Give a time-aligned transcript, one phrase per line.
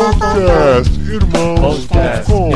[0.00, 2.50] Podcast Irmãos.com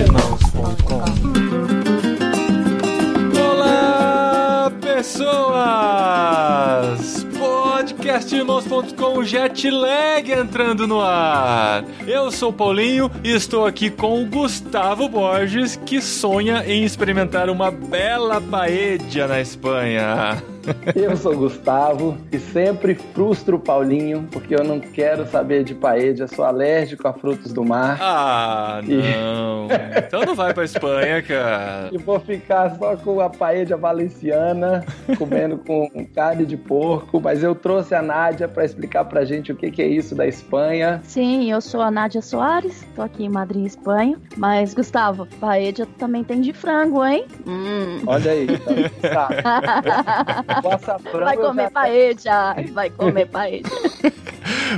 [3.38, 5.52] Olá, pessoas!
[7.38, 11.84] Podcastirmãos.com Jetlag entrando no ar.
[12.06, 17.50] Eu sou o Paulinho e estou aqui com o Gustavo Borges, que sonha em experimentar
[17.50, 20.42] uma bela paella na Espanha.
[20.94, 25.74] Eu sou o Gustavo e sempre frustro o Paulinho porque eu não quero saber de
[25.74, 27.98] paella, sou alérgico a frutos do mar.
[28.00, 29.68] Ah, não.
[29.96, 31.88] Então não vai pra Espanha, cara.
[31.92, 34.84] E vou ficar só com a paella valenciana,
[35.18, 39.56] comendo com carne de porco, mas eu trouxe a Nádia para explicar pra gente o
[39.56, 41.00] que, que é isso da Espanha.
[41.04, 44.16] Sim, eu sou a Nádia Soares, tô aqui em Madrid, Espanha.
[44.36, 47.26] Mas, Gustavo, paella também tem de frango, hein?
[47.46, 48.02] Hum.
[48.06, 49.28] Olha aí, então, tá.
[50.62, 53.62] Vai comer já- paella, vai comer paella.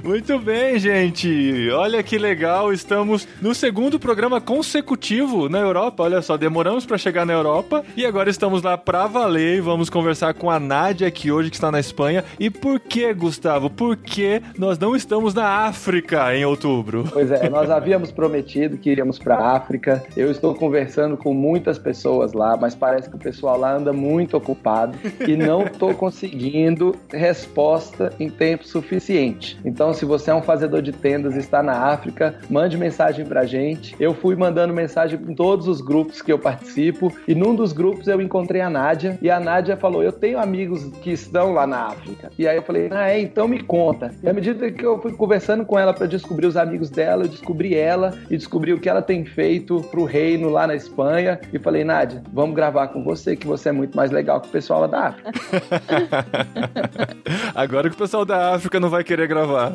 [0.05, 1.71] Muito bem, gente.
[1.71, 2.73] Olha que legal.
[2.73, 6.03] Estamos no segundo programa consecutivo na Europa.
[6.03, 9.89] Olha só, demoramos para chegar na Europa e agora estamos lá pra valer e vamos
[9.89, 12.25] conversar com a Nádia aqui hoje que está na Espanha.
[12.39, 13.71] E por que, Gustavo?
[13.71, 17.05] Por que nós não estamos na África em outubro?
[17.13, 20.05] Pois é, nós havíamos prometido que iríamos para a África.
[20.17, 24.37] Eu estou conversando com muitas pessoas lá, mas parece que o pessoal lá anda muito
[24.37, 29.59] ocupado e não estou conseguindo resposta em tempo suficiente.
[29.65, 33.45] Então, se você é um fazedor de tendas e está na África, mande mensagem pra
[33.45, 33.95] gente.
[33.99, 38.09] Eu fui mandando mensagem em todos os grupos que eu participo e num dos grupos
[38.09, 41.87] eu encontrei a Nádia e a Nádia falou: "Eu tenho amigos que estão lá na
[41.87, 42.31] África".
[42.39, 44.13] E aí eu falei: "Ah, é, então me conta".
[44.23, 47.29] E à medida que eu fui conversando com ela para descobrir os amigos dela, eu
[47.29, 51.59] descobri ela e descobri o que ela tem feito pro reino lá na Espanha e
[51.59, 54.81] falei: "Nádia, vamos gravar com você que você é muito mais legal que o pessoal
[54.81, 55.33] lá da África".
[57.55, 59.73] Agora que o pessoal da África não vai querer gravar.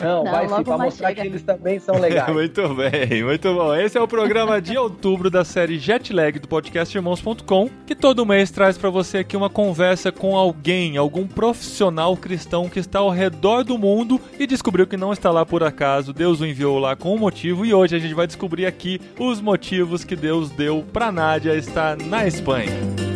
[0.00, 1.22] Não, Não, vai sim, para mais mostrar chega.
[1.22, 2.30] que eles também são legais.
[2.32, 3.74] Muito bem, muito bom.
[3.74, 8.50] Esse é o programa de outubro da série Jetlag do podcast Irmãos.com, que todo mês
[8.50, 13.64] traz pra você aqui uma conversa com alguém, algum profissional cristão que está ao redor
[13.64, 16.12] do mundo e descobriu que não está lá por acaso.
[16.12, 19.40] Deus o enviou lá com um motivo e hoje a gente vai descobrir aqui os
[19.40, 23.09] motivos que Deus deu pra Nádia estar na Espanha.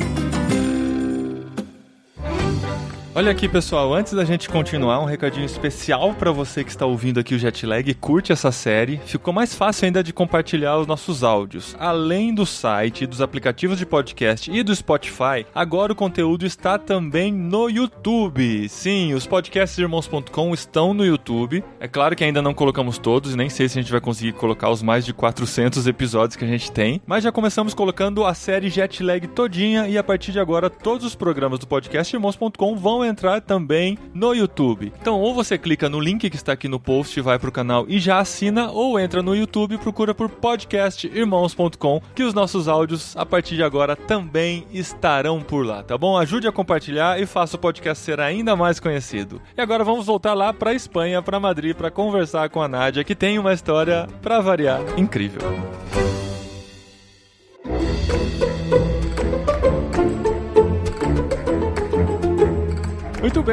[3.16, 7.20] Olha aqui, pessoal, antes da gente continuar, um recadinho especial pra você que está ouvindo
[7.20, 9.00] aqui o Jetlag e curte essa série.
[9.06, 11.76] Ficou mais fácil ainda de compartilhar os nossos áudios.
[11.78, 17.32] Além do site, dos aplicativos de podcast e do Spotify, agora o conteúdo está também
[17.32, 18.68] no YouTube.
[18.68, 21.62] Sim, os podcasts irmãos.com estão no YouTube.
[21.78, 24.32] É claro que ainda não colocamos todos e nem sei se a gente vai conseguir
[24.32, 28.34] colocar os mais de 400 episódios que a gente tem, mas já começamos colocando a
[28.34, 33.03] série Jetlag todinha e a partir de agora todos os programas do podcast irmãos.com vão
[33.04, 34.92] entrar também no YouTube.
[35.00, 37.98] Então, ou você clica no link que está aqui no post, vai pro canal e
[37.98, 43.26] já assina, ou entra no YouTube e procura por podcastirmãos.com, que os nossos áudios a
[43.26, 46.16] partir de agora também estarão por lá, tá bom?
[46.16, 49.40] Ajude a compartilhar e faça o podcast ser ainda mais conhecido.
[49.56, 53.14] E agora vamos voltar lá pra Espanha, pra Madrid, para conversar com a Nádia, que
[53.14, 55.42] tem uma história pra variar incrível.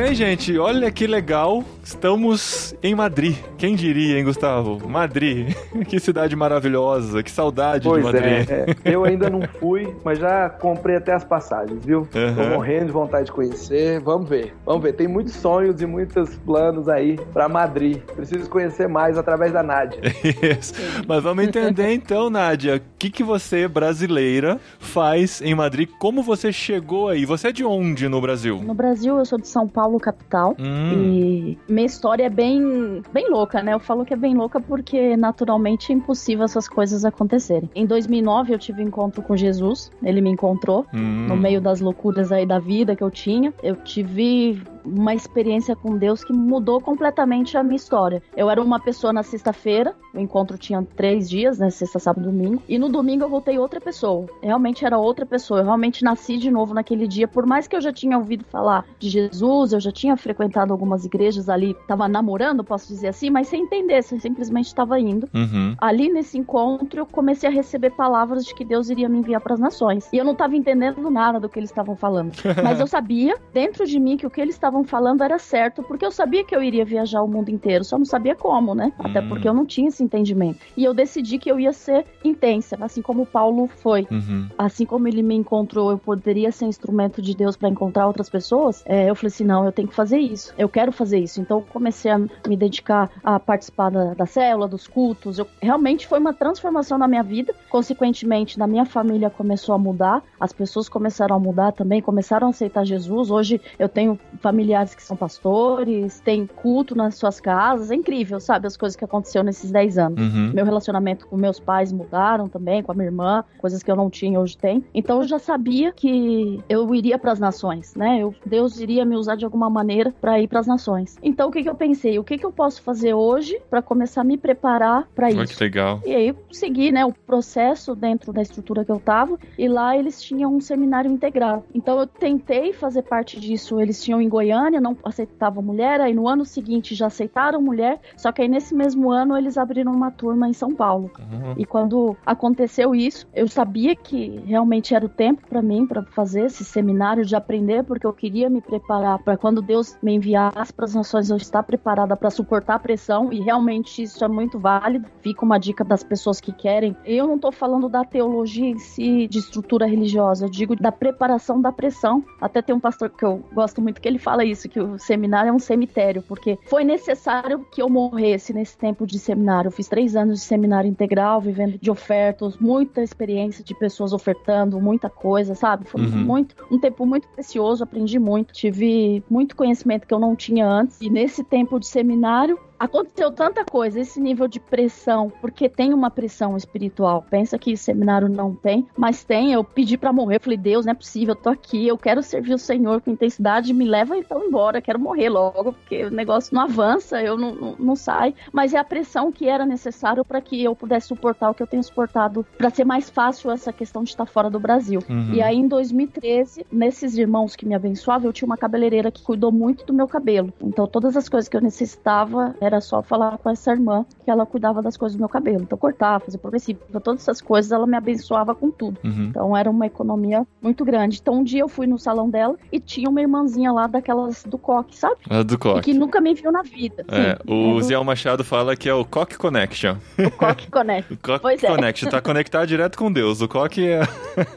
[0.02, 0.58] Bem, gente.
[0.58, 1.64] Olha que legal.
[1.96, 3.36] Estamos em Madrid.
[3.58, 4.88] Quem diria, hein, Gustavo?
[4.88, 5.54] Madrid.
[5.90, 7.22] que cidade maravilhosa.
[7.22, 8.50] Que saudade Pois de Madrid.
[8.50, 12.08] é, é, eu ainda não fui, mas já comprei até as passagens, viu?
[12.10, 12.50] Tô Uhum.
[12.52, 14.00] morrendo de vontade de conhecer.
[14.00, 14.94] Vamos ver, vamos ver.
[14.94, 17.98] Tem muitos sonhos e muitos planos aí pra Madrid.
[18.16, 20.00] Preciso conhecer mais através da Nádia.
[20.58, 20.74] Isso.
[21.06, 25.90] Mas vamos entender então, Nádia, o que, que você, brasileira, faz em Madrid?
[26.00, 27.26] Como você chegou aí?
[27.26, 28.62] Você é de onde no Brasil?
[28.64, 30.56] No Brasil, eu sou de São Paulo, capital.
[30.58, 33.74] Hum, E minha história é bem, bem louca, né?
[33.74, 37.70] Eu falo que é bem louca porque naturalmente é impossível essas coisas acontecerem.
[37.74, 41.28] Em 2009 eu tive um encontro com Jesus, ele me encontrou hum.
[41.28, 43.52] no meio das loucuras aí da vida que eu tinha.
[43.64, 48.22] Eu tive uma experiência com Deus que mudou completamente a minha história.
[48.36, 51.70] Eu era uma pessoa na sexta-feira, o encontro tinha três dias, né?
[51.70, 52.62] Sexta, sábado, domingo.
[52.68, 54.26] E no domingo eu voltei outra pessoa.
[54.42, 55.62] Realmente era outra pessoa.
[55.62, 57.28] Eu realmente nasci de novo naquele dia.
[57.28, 61.06] Por mais que eu já tinha ouvido falar de Jesus, eu já tinha frequentado algumas
[61.06, 65.30] igrejas ali, tava namorando, posso dizer assim, mas sem entender, eu simplesmente estava indo.
[65.34, 65.76] Uhum.
[65.80, 69.54] Ali nesse encontro, eu comecei a receber palavras de que Deus iria me enviar para
[69.54, 70.10] as nações.
[70.12, 72.32] E eu não estava entendendo nada do que eles estavam falando.
[72.64, 75.84] Mas eu sabia, dentro de mim, que o que eles estavam estavam falando era certo,
[75.84, 78.94] porque eu sabia que eu iria viajar o mundo inteiro, só não sabia como, né?
[78.98, 79.28] Até Hum.
[79.28, 80.60] porque eu não tinha esse entendimento.
[80.78, 84.08] E eu decidi que eu ia ser intensa, assim como o Paulo foi.
[84.10, 84.48] Uhum.
[84.58, 88.82] Assim como ele me encontrou, eu poderia ser instrumento de Deus para encontrar outras pessoas.
[88.86, 90.54] é, eu falei assim: não, eu tenho que fazer isso.
[90.58, 91.42] Eu quero fazer isso.
[91.42, 95.38] Então comecei a me dedicar a participar da, da célula, dos cultos.
[95.38, 97.54] Eu, realmente foi uma transformação na minha vida.
[97.70, 100.24] Consequentemente, na minha família começou a mudar.
[100.40, 103.30] As pessoas começaram a mudar também, começaram a aceitar Jesus.
[103.30, 104.18] Hoje eu tenho
[104.62, 107.90] familiares que são pastores, tem culto nas suas casas.
[107.90, 108.68] É incrível, sabe?
[108.68, 110.20] As coisas que aconteceram nesses 10 anos.
[110.20, 110.52] Uhum.
[110.54, 114.10] Meu relacionamento com meus pais mudaram também, com a minha irmã, coisas que eu não
[114.10, 114.84] tinha hoje tem.
[114.94, 118.20] Então eu já sabia que eu iria para as nações, né?
[118.20, 121.18] Eu, Deus iria me usar de alguma maneira para ir para as nações.
[121.24, 122.20] Então o que, que eu pensei?
[122.20, 125.58] O que, que eu posso fazer hoje para começar a me preparar para Olha isso?
[125.58, 126.02] que legal.
[126.06, 129.98] E aí eu segui, né, o processo dentro da estrutura que eu tava, e lá
[129.98, 131.66] eles tinham um seminário integral.
[131.74, 133.80] Então eu tentei fazer parte disso.
[133.80, 138.32] Eles tinham em Goiânia, não aceitavam mulher, aí no ano seguinte já aceitaram mulher, só
[138.32, 141.12] que aí nesse mesmo ano eles abriram uma turma em São Paulo.
[141.20, 141.54] Uhum.
[141.58, 146.46] E quando aconteceu isso, eu sabia que realmente era o tempo para mim para fazer
[146.46, 150.86] esse seminário de aprender, porque eu queria me preparar para quando Deus me enviasse para
[150.86, 155.08] as nações eu estar preparada para suportar a pressão e realmente isso é muito válido.
[155.22, 156.96] Fica uma dica das pessoas que querem.
[157.06, 161.62] Eu não estou falando da teologia em si, de estrutura religiosa, eu digo da preparação
[161.62, 162.24] da pressão.
[162.40, 165.50] Até tem um pastor que eu gosto muito que ele fala isso, que o seminário
[165.50, 169.68] é um cemitério, porque foi necessário que eu morresse nesse tempo de seminário.
[169.68, 174.80] Eu fiz três anos de seminário integral, vivendo de ofertas, muita experiência de pessoas ofertando,
[174.80, 175.86] muita coisa, sabe?
[175.86, 176.10] Foi Uhum.
[176.24, 181.00] muito, um tempo muito precioso, aprendi muito, tive muito conhecimento que eu não tinha antes.
[181.02, 186.10] E nesse tempo de seminário, Aconteceu tanta coisa, esse nível de pressão, porque tem uma
[186.10, 187.24] pressão espiritual.
[187.30, 189.54] Pensa que seminário não tem, mas tem.
[189.54, 192.56] Eu pedi pra morrer, falei, Deus, não é possível, eu tô aqui, eu quero servir
[192.56, 196.64] o Senhor com intensidade, me leva então embora, quero morrer logo, porque o negócio não
[196.64, 198.34] avança, eu não, não, não saio.
[198.52, 201.68] Mas é a pressão que era necessário para que eu pudesse suportar o que eu
[201.68, 205.04] tenho suportado, para ser mais fácil essa questão de estar fora do Brasil.
[205.08, 205.36] Uhum.
[205.36, 209.52] E aí, em 2013, nesses irmãos que me abençoavam, eu tinha uma cabeleireira que cuidou
[209.52, 210.52] muito do meu cabelo.
[210.60, 214.46] Então, todas as coisas que eu necessitava, era só falar com essa irmã que ela
[214.46, 215.64] cuidava das coisas do meu cabelo.
[215.64, 219.00] Então, cortar, fazer progressivo, todas essas coisas, ela me abençoava com tudo.
[219.04, 219.26] Uhum.
[219.30, 221.20] Então, era uma economia muito grande.
[221.22, 224.58] Então, um dia eu fui no salão dela e tinha uma irmãzinha lá daquelas do
[224.58, 225.18] coque, sabe?
[225.30, 225.82] A do E Coque.
[225.82, 227.04] que nunca me viu na vida.
[227.08, 229.96] É, Sim, o é Zé Machado fala que é o Coque Connection.
[230.18, 231.14] do, do coque conecta.
[231.14, 231.68] O Coque Pois é.
[231.68, 233.42] Connection, tá conectado direto com Deus.
[233.42, 234.02] O Coque é.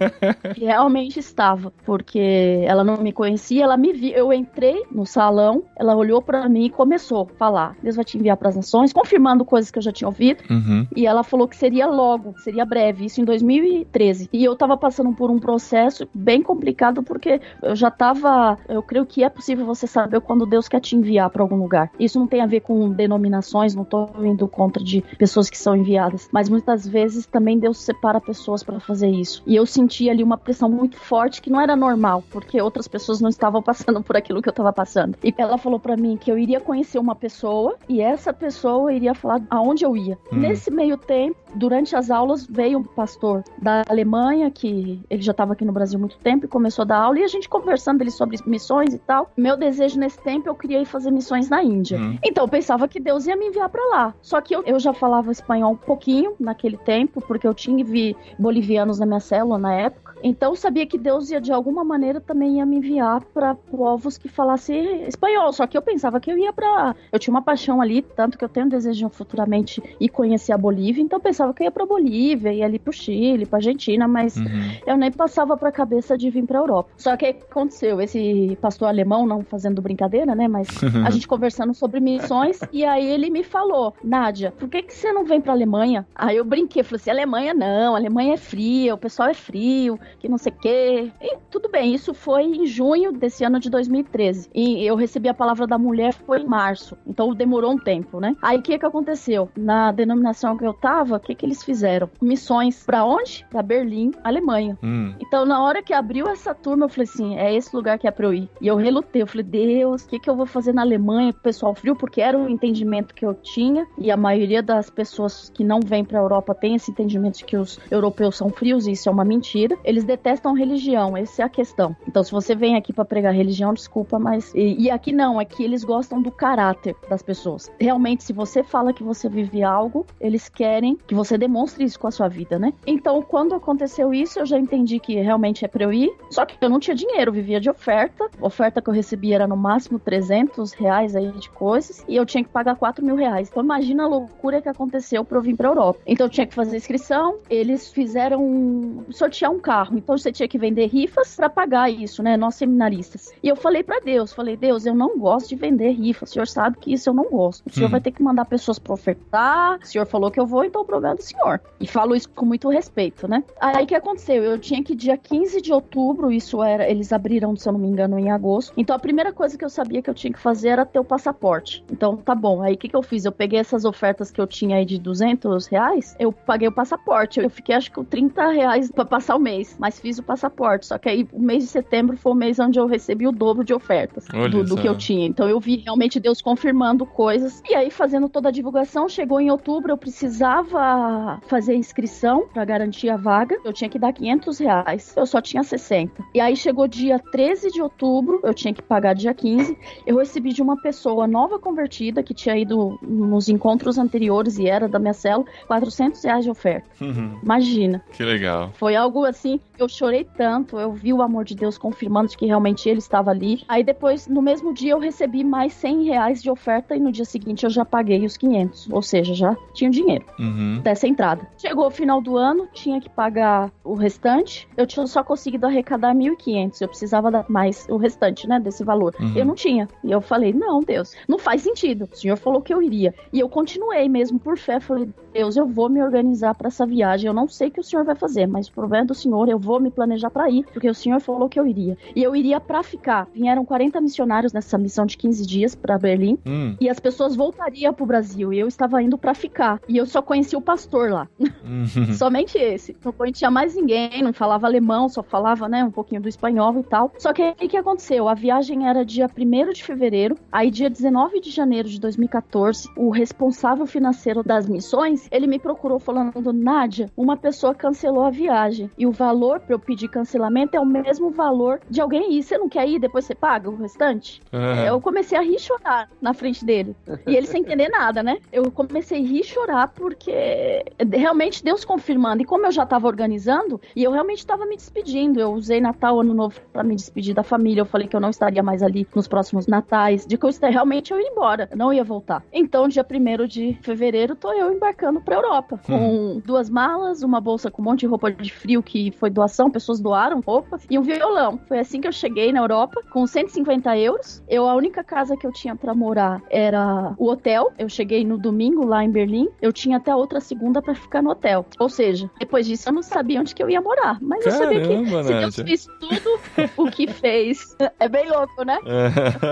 [0.57, 4.13] Realmente estava, porque ela não me conhecia, ela me viu.
[4.13, 8.19] Eu entrei no salão, ela olhou pra mim e começou a falar: Deus vai te
[8.19, 10.43] enviar para as nações, confirmando coisas que eu já tinha ouvido.
[10.51, 10.87] Uhum.
[10.95, 14.29] E ela falou que seria logo, seria breve, isso em 2013.
[14.33, 18.59] E eu tava passando por um processo bem complicado, porque eu já tava.
[18.69, 21.91] Eu creio que é possível você saber quando Deus quer te enviar para algum lugar.
[21.99, 25.77] Isso não tem a ver com denominações, não tô indo contra de pessoas que são
[25.77, 26.29] enviadas.
[26.33, 29.43] Mas muitas vezes também Deus separa pessoas para fazer isso.
[29.47, 33.21] E eu senti ali uma pressão muito forte que não era normal, porque outras pessoas
[33.21, 35.17] não estavam passando por aquilo que eu tava passando.
[35.23, 39.15] E ela falou para mim que eu iria conhecer uma pessoa e essa pessoa iria
[39.15, 40.19] falar aonde eu ia.
[40.33, 40.39] Hum.
[40.39, 45.53] Nesse meio tempo, durante as aulas, veio um pastor da Alemanha, que ele já estava
[45.53, 48.03] aqui no Brasil há muito tempo, e começou a dar aula, e a gente conversando
[48.03, 49.31] ele sobre missões e tal.
[49.37, 51.99] Meu desejo nesse tempo, eu queria ir fazer missões na Índia.
[51.99, 52.19] Hum.
[52.25, 54.15] Então, eu pensava que Deus ia me enviar para lá.
[54.21, 58.17] Só que eu, eu já falava espanhol um pouquinho naquele tempo, porque eu tinha vi
[58.39, 60.15] bolivianos na minha célula na época.
[60.23, 64.17] Então, eu sabia que Deus ia, de alguma maneira, também ia me enviar para povos
[64.17, 65.53] que falassem espanhol.
[65.53, 66.97] Só que eu pensava que eu ia para.
[67.13, 70.53] Eu tinha uma paixão ali, tanto que eu tenho um desejo de futuramente ir conhecer
[70.53, 71.03] a Bolívia.
[71.03, 74.37] Então, eu pensava que eu ia para Bolívia, ia ali pro Chile, pra Argentina, mas
[74.37, 74.45] Uhum.
[74.87, 76.91] eu nem passava pra cabeça de vir pra Europa.
[76.97, 78.01] Só que o que aconteceu?
[78.01, 80.49] Esse pastor alemão, não fazendo brincadeira, né?
[80.49, 80.69] Mas
[81.07, 85.13] a gente conversando sobre missões, e aí ele me falou: Nádia, por que, que você
[85.13, 86.07] não vem pra Alemanha?
[86.15, 90.29] Aí eu brinquei, falei assim: Alemanha não, Alemanha é fria, o pessoal é frio, que
[90.29, 91.11] não sei o quê.
[91.23, 94.49] E tudo bem, isso foi em junho desse ano de 2013.
[94.55, 98.37] E eu recebi a palavra da mulher foi em março, então demorou um tempo, né?
[98.43, 99.49] Aí o que que aconteceu?
[99.57, 102.09] Na denominação que eu tava, o que que eles fizeram?
[102.21, 103.45] Missões pra onde?
[103.51, 104.79] Pra Berlim, Alemanha.
[104.83, 105.15] Hum.
[105.21, 108.11] Então, na hora que abriu essa turma, eu falei assim: é esse lugar que é
[108.11, 108.49] pra eu ir.
[108.61, 109.23] E eu relutei.
[109.23, 111.97] Eu falei: Deus, o que, que eu vou fazer na Alemanha o pessoal frio?
[111.97, 113.87] Porque era o entendimento que eu tinha.
[113.99, 117.57] E a maioria das pessoas que não vêm pra Europa tem esse entendimento de que
[117.57, 118.87] os europeus são frios.
[118.87, 119.79] E isso é uma mentira.
[119.85, 121.17] Eles detestam religião.
[121.17, 121.97] Essa é a questão.
[122.07, 124.53] Então, se você vem aqui pra pregar religião, desculpa, mas.
[124.55, 125.39] E, e aqui não.
[125.39, 127.54] Aqui eles gostam do caráter das pessoas.
[127.55, 127.71] Pessoas.
[127.79, 132.07] Realmente, se você fala que você vive algo, eles querem que você demonstre isso com
[132.07, 132.73] a sua vida, né?
[132.87, 136.11] Então, quando aconteceu isso, eu já entendi que realmente é pra eu ir.
[136.31, 138.29] Só que eu não tinha dinheiro, vivia de oferta.
[138.41, 142.05] A oferta que eu recebia era no máximo 300 reais aí de coisas.
[142.09, 143.49] E eu tinha que pagar 4 mil reais.
[143.51, 146.01] Então, imagina a loucura que aconteceu pra eu vir pra Europa.
[146.07, 147.37] Então, eu tinha que fazer inscrição.
[147.49, 149.97] Eles fizeram sortear um carro.
[149.97, 152.37] Então, você tinha que vender rifas para pagar isso, né?
[152.37, 153.33] Nós seminaristas.
[153.43, 156.25] E eu falei para Deus, falei, Deus, eu não gosto de vender rifa.
[156.25, 157.44] O senhor sabe que isso eu não gosto.
[157.49, 157.93] O senhor uhum.
[157.93, 159.79] vai ter que mandar pessoas para ofertar.
[159.83, 161.61] O senhor falou que eu vou, então o problema é do senhor.
[161.81, 163.43] E falo isso com muito respeito, né?
[163.61, 164.43] Aí o que aconteceu?
[164.43, 167.89] Eu tinha que dia 15 de outubro, isso era, eles abriram, se eu não me
[167.89, 168.73] engano, em agosto.
[168.77, 171.05] Então a primeira coisa que eu sabia que eu tinha que fazer era ter o
[171.05, 171.85] passaporte.
[171.91, 172.63] Então tá bom.
[172.63, 173.25] Aí o que, que eu fiz?
[173.25, 177.41] Eu peguei essas ofertas que eu tinha aí de 200 reais, eu paguei o passaporte.
[177.41, 180.87] Eu fiquei acho que com 30 reais para passar o mês, mas fiz o passaporte.
[180.87, 183.65] Só que aí o mês de setembro foi o mês onde eu recebi o dobro
[183.65, 185.27] de ofertas do, do, que eu tinha.
[185.27, 187.34] Então eu vi realmente Deus confirmando coisas.
[187.69, 193.09] E aí, fazendo toda a divulgação, chegou em outubro, eu precisava fazer inscrição para garantir
[193.11, 193.57] a vaga.
[193.65, 195.15] Eu tinha que dar 500 reais.
[195.17, 196.25] Eu só tinha 60.
[196.35, 199.77] E aí chegou dia 13 de outubro, eu tinha que pagar dia 15.
[200.07, 204.89] Eu recebi de uma pessoa nova convertida que tinha ido nos encontros anteriores e era
[204.89, 206.87] da minha célula, 400 reais de oferta.
[207.01, 207.39] Uhum.
[207.43, 208.03] Imagina.
[208.13, 208.71] Que legal.
[208.75, 212.47] Foi algo assim, eu chorei tanto, eu vi o amor de Deus confirmando de que
[212.47, 213.63] realmente ele estava ali.
[213.69, 217.24] Aí depois, no mesmo dia, eu recebi mais 100 reais de oferta e no dia
[217.27, 218.89] seguinte eu já paguei os 500.
[218.91, 220.81] Ou seja, já tinha dinheiro uhum.
[220.83, 221.47] dessa entrada.
[221.59, 224.69] Chegou o final do ano, tinha que pagar o restante.
[224.77, 226.81] Eu tinha só conseguido arrecadar 1.500.
[226.81, 229.15] Eu precisava dar mais o restante, né, desse valor.
[229.21, 229.33] Uhum.
[229.37, 229.89] Eu não tinha.
[230.03, 232.09] E eu falei, não, Deus, não faz sentido.
[232.13, 233.15] O senhor falou que eu iria.
[233.33, 234.81] E eu continuei mesmo por fé.
[234.81, 237.27] Falei, Deus, eu vou me organizar para essa viagem.
[237.27, 239.81] Eu não sei o que o senhor vai fazer, mas por do senhor, eu vou
[239.81, 241.97] me planejar para ir, porque o senhor falou que eu iria.
[242.15, 243.27] E eu iria para ficar.
[243.35, 246.77] Vieram 40 missionários nessa missão de 15 dias para Berlim, hum.
[246.81, 249.81] e as pessoas voltariam pro Brasil, e eu estava indo para ficar.
[249.89, 251.29] E eu só conheci o pastor lá.
[251.39, 252.13] Uhum.
[252.15, 252.97] Somente esse.
[253.05, 256.83] Não conhecia mais ninguém, não falava alemão, só falava, né, um pouquinho do espanhol e
[256.83, 257.13] tal.
[257.19, 258.29] Só que aí o que aconteceu?
[258.29, 263.11] A viagem era dia 1 de fevereiro, aí dia 19 de janeiro de 2014, o
[263.11, 269.07] responsável financeiro das missões, ele me procurou falando, Nádia, uma pessoa cancelou a viagem, e
[269.07, 272.43] o valor para eu pedir cancelamento é o mesmo valor de alguém ir.
[272.43, 274.41] Você não quer ir, depois você paga o restante?
[274.53, 274.85] Uhum.
[274.85, 276.94] Eu comecei a rir chorar na frente dele.
[277.27, 278.39] E ele sem entender nada, né?
[278.53, 282.43] Eu comecei a rir chorar porque realmente Deus confirmando.
[282.43, 285.41] E como eu já estava organizando, e eu realmente estava me despedindo.
[285.41, 287.83] Eu usei Natal, Ano Novo para me despedir da família.
[287.83, 290.27] Eu falei que eu não estaria mais ali nos próximos natais.
[290.27, 291.69] De que eu realmente eu ia embora.
[291.71, 292.43] Eu não ia voltar.
[292.53, 295.81] Então, dia 1 de fevereiro, tô eu embarcando pra Europa.
[295.85, 296.43] Com hum.
[296.45, 300.01] duas malas, uma bolsa com um monte de roupa de frio que foi doação, pessoas
[300.01, 301.59] doaram roupa, e um violão.
[301.69, 304.43] Foi assim que eu cheguei na Europa, com 150 euros.
[304.49, 306.84] Eu, a única casa que eu tinha para morar era
[307.19, 307.73] o hotel.
[307.79, 309.49] Eu cheguei no domingo lá em Berlim.
[309.61, 311.67] Eu tinha até outra segunda para ficar no hotel.
[311.79, 314.19] Ou seja, depois disso eu não sabia onde que eu ia morar.
[314.21, 316.41] Mas Caramba, eu sabia que se Deus fez tudo
[316.77, 317.77] o que fez.
[318.01, 318.79] É bem louco, né?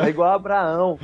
[0.05, 0.99] É igual Abraão.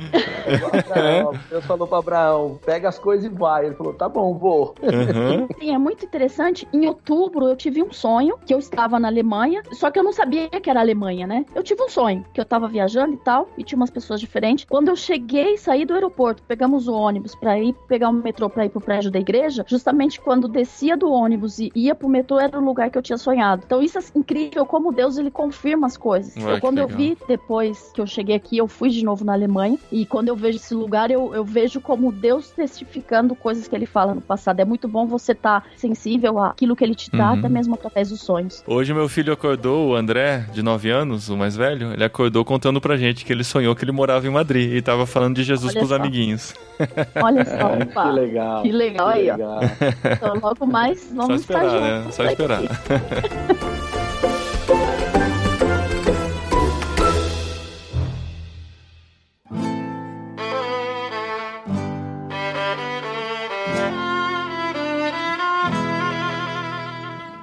[0.45, 1.33] É igual Abraão.
[1.49, 3.65] Deus falou para Abraão: pega as coisas e vai.
[3.65, 4.75] Ele falou: tá bom, vou.
[4.81, 5.47] Uhum.
[5.59, 6.67] Sim, é muito interessante.
[6.73, 10.13] Em outubro eu tive um sonho que eu estava na Alemanha, só que eu não
[10.13, 11.45] sabia que era Alemanha, né?
[11.55, 14.65] Eu tive um sonho, que eu estava viajando e tal, e tinha umas pessoas diferentes.
[14.65, 18.65] Quando eu cheguei, saí do aeroporto, pegamos o ônibus para ir pegar o metrô para
[18.65, 22.59] ir pro prédio da igreja, justamente quando descia do ônibus e ia pro metrô era
[22.59, 23.63] o lugar que eu tinha sonhado.
[23.65, 26.35] Então isso é incrível como Deus ele confirma as coisas.
[26.35, 29.33] Ué, eu, quando eu vi depois que eu cheguei aqui, eu fui de novo na
[29.33, 33.75] Alemanha e quando eu vejo esse lugar, eu, eu vejo como Deus testificando coisas que
[33.75, 34.59] ele fala no passado.
[34.59, 37.39] É muito bom você estar tá sensível àquilo que ele te dá, uhum.
[37.39, 38.63] até mesmo através dos sonhos.
[38.67, 42.81] Hoje meu filho acordou, o André, de 9 anos, o mais velho, ele acordou contando
[42.81, 45.71] pra gente que ele sonhou que ele morava em Madrid e tava falando de Jesus
[45.71, 45.95] Olha pros só.
[46.09, 46.53] Amiguinhos.
[47.21, 48.03] Olha só, opa.
[48.03, 48.63] que legal.
[48.63, 49.59] Que legal que aí, legal.
[49.59, 50.09] ó.
[50.13, 52.11] Então logo mais vamos Só esperar, estar né?
[52.11, 52.61] Só esperar.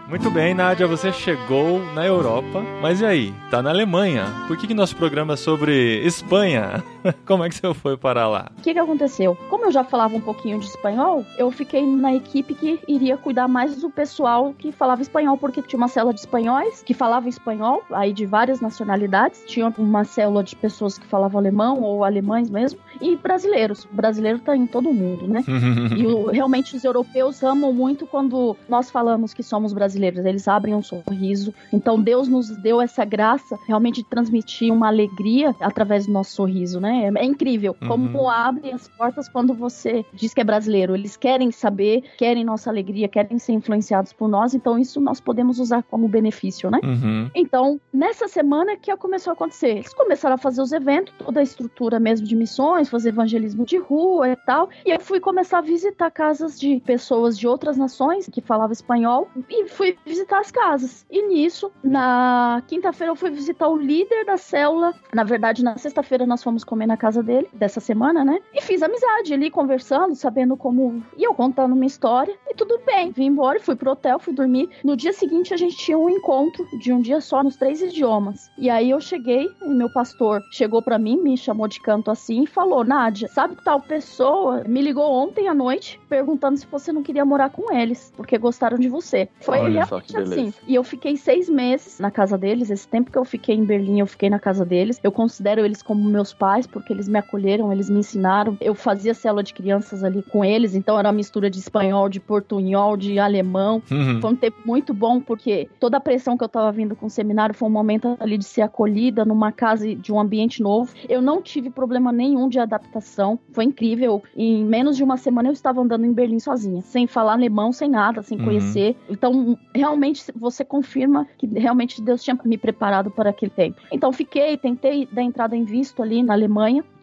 [0.08, 3.35] Muito bem, Nádia, você chegou na Europa, mas e aí?
[3.50, 4.25] Tá na Alemanha.
[4.49, 6.82] Por que, que nosso programa é sobre Espanha?
[7.27, 8.51] Como é que você foi para lá?
[8.59, 9.37] O que, que aconteceu?
[9.49, 13.49] Como eu já falava um pouquinho de espanhol, eu fiquei na equipe que iria cuidar
[13.49, 17.83] mais do pessoal que falava espanhol, porque tinha uma célula de espanhóis que falavam espanhol,
[17.91, 19.43] aí de várias nacionalidades.
[19.47, 23.85] Tinha uma célula de pessoas que falavam alemão ou alemães mesmo, e brasileiros.
[23.85, 25.43] O brasileiro tá em todo mundo, né?
[25.97, 30.49] e o, realmente os europeus amam muito quando nós falamos que somos brasileiros brasileiros, eles
[30.49, 31.55] abrem um sorriso.
[31.73, 36.81] Então Deus nos deu essa graça realmente de transmitir uma alegria através do nosso sorriso,
[36.81, 36.96] né?
[36.97, 37.21] Né?
[37.21, 37.88] É incrível Uhum.
[37.88, 40.95] como abre as portas quando você diz que é brasileiro.
[40.95, 45.59] Eles querem saber, querem nossa alegria, querem ser influenciados por nós, então isso nós podemos
[45.59, 46.81] usar como benefício, né?
[46.83, 47.31] Uhum.
[47.35, 51.43] Então, nessa semana que começou a acontecer, eles começaram a fazer os eventos, toda a
[51.43, 54.71] estrutura mesmo de missões, fazer evangelismo de rua e tal.
[54.85, 59.29] E eu fui começar a visitar casas de pessoas de outras nações que falavam espanhol
[59.50, 61.05] e fui visitar as casas.
[61.11, 64.95] E nisso, na quinta-feira eu fui visitar o líder da célula.
[65.15, 68.38] Na verdade, na sexta-feira nós fomos na casa dele, dessa semana, né?
[68.55, 71.02] E fiz amizade ali, conversando, sabendo como.
[71.16, 72.35] E eu contando uma história.
[72.49, 73.11] E tudo bem.
[73.11, 74.69] Vim embora, fui pro hotel, fui dormir.
[74.85, 78.50] No dia seguinte a gente tinha um encontro de um dia só nos três idiomas.
[78.59, 82.45] E aí eu cheguei e meu pastor chegou pra mim, me chamou de canto assim
[82.45, 86.93] e falou: Nádia, sabe que tal pessoa me ligou ontem à noite perguntando se você
[86.93, 89.28] não queria morar com eles, porque gostaram de você.
[89.40, 90.55] Foi Olha realmente assim.
[90.66, 92.71] E eu fiquei seis meses na casa deles.
[92.71, 95.00] Esse tempo que eu fiquei em Berlim, eu fiquei na casa deles.
[95.02, 98.54] Eu considero eles como meus pais, porque eles me acolheram, eles me ensinaram.
[98.61, 102.21] Eu fazia célula de crianças ali com eles, então era uma mistura de espanhol, de
[102.21, 103.83] portunhol, de alemão.
[103.90, 104.21] Uhum.
[104.21, 107.11] Foi um tempo muito bom, porque toda a pressão que eu tava vindo com o
[107.11, 110.92] seminário foi um momento ali de ser acolhida numa casa de um ambiente novo.
[111.09, 113.38] Eu não tive problema nenhum de adaptação.
[113.52, 114.23] Foi incrível.
[114.37, 117.88] Em menos de uma semana eu estava andando em Berlim sozinha, sem falar alemão, sem
[117.88, 118.45] nada, sem Uhum.
[118.45, 118.95] conhecer.
[119.09, 123.80] Então, realmente, você confirma que realmente Deus tinha me preparado para aquele tempo.
[123.90, 126.56] Então, fiquei, tentei dar entrada em visto ali na Alemanha,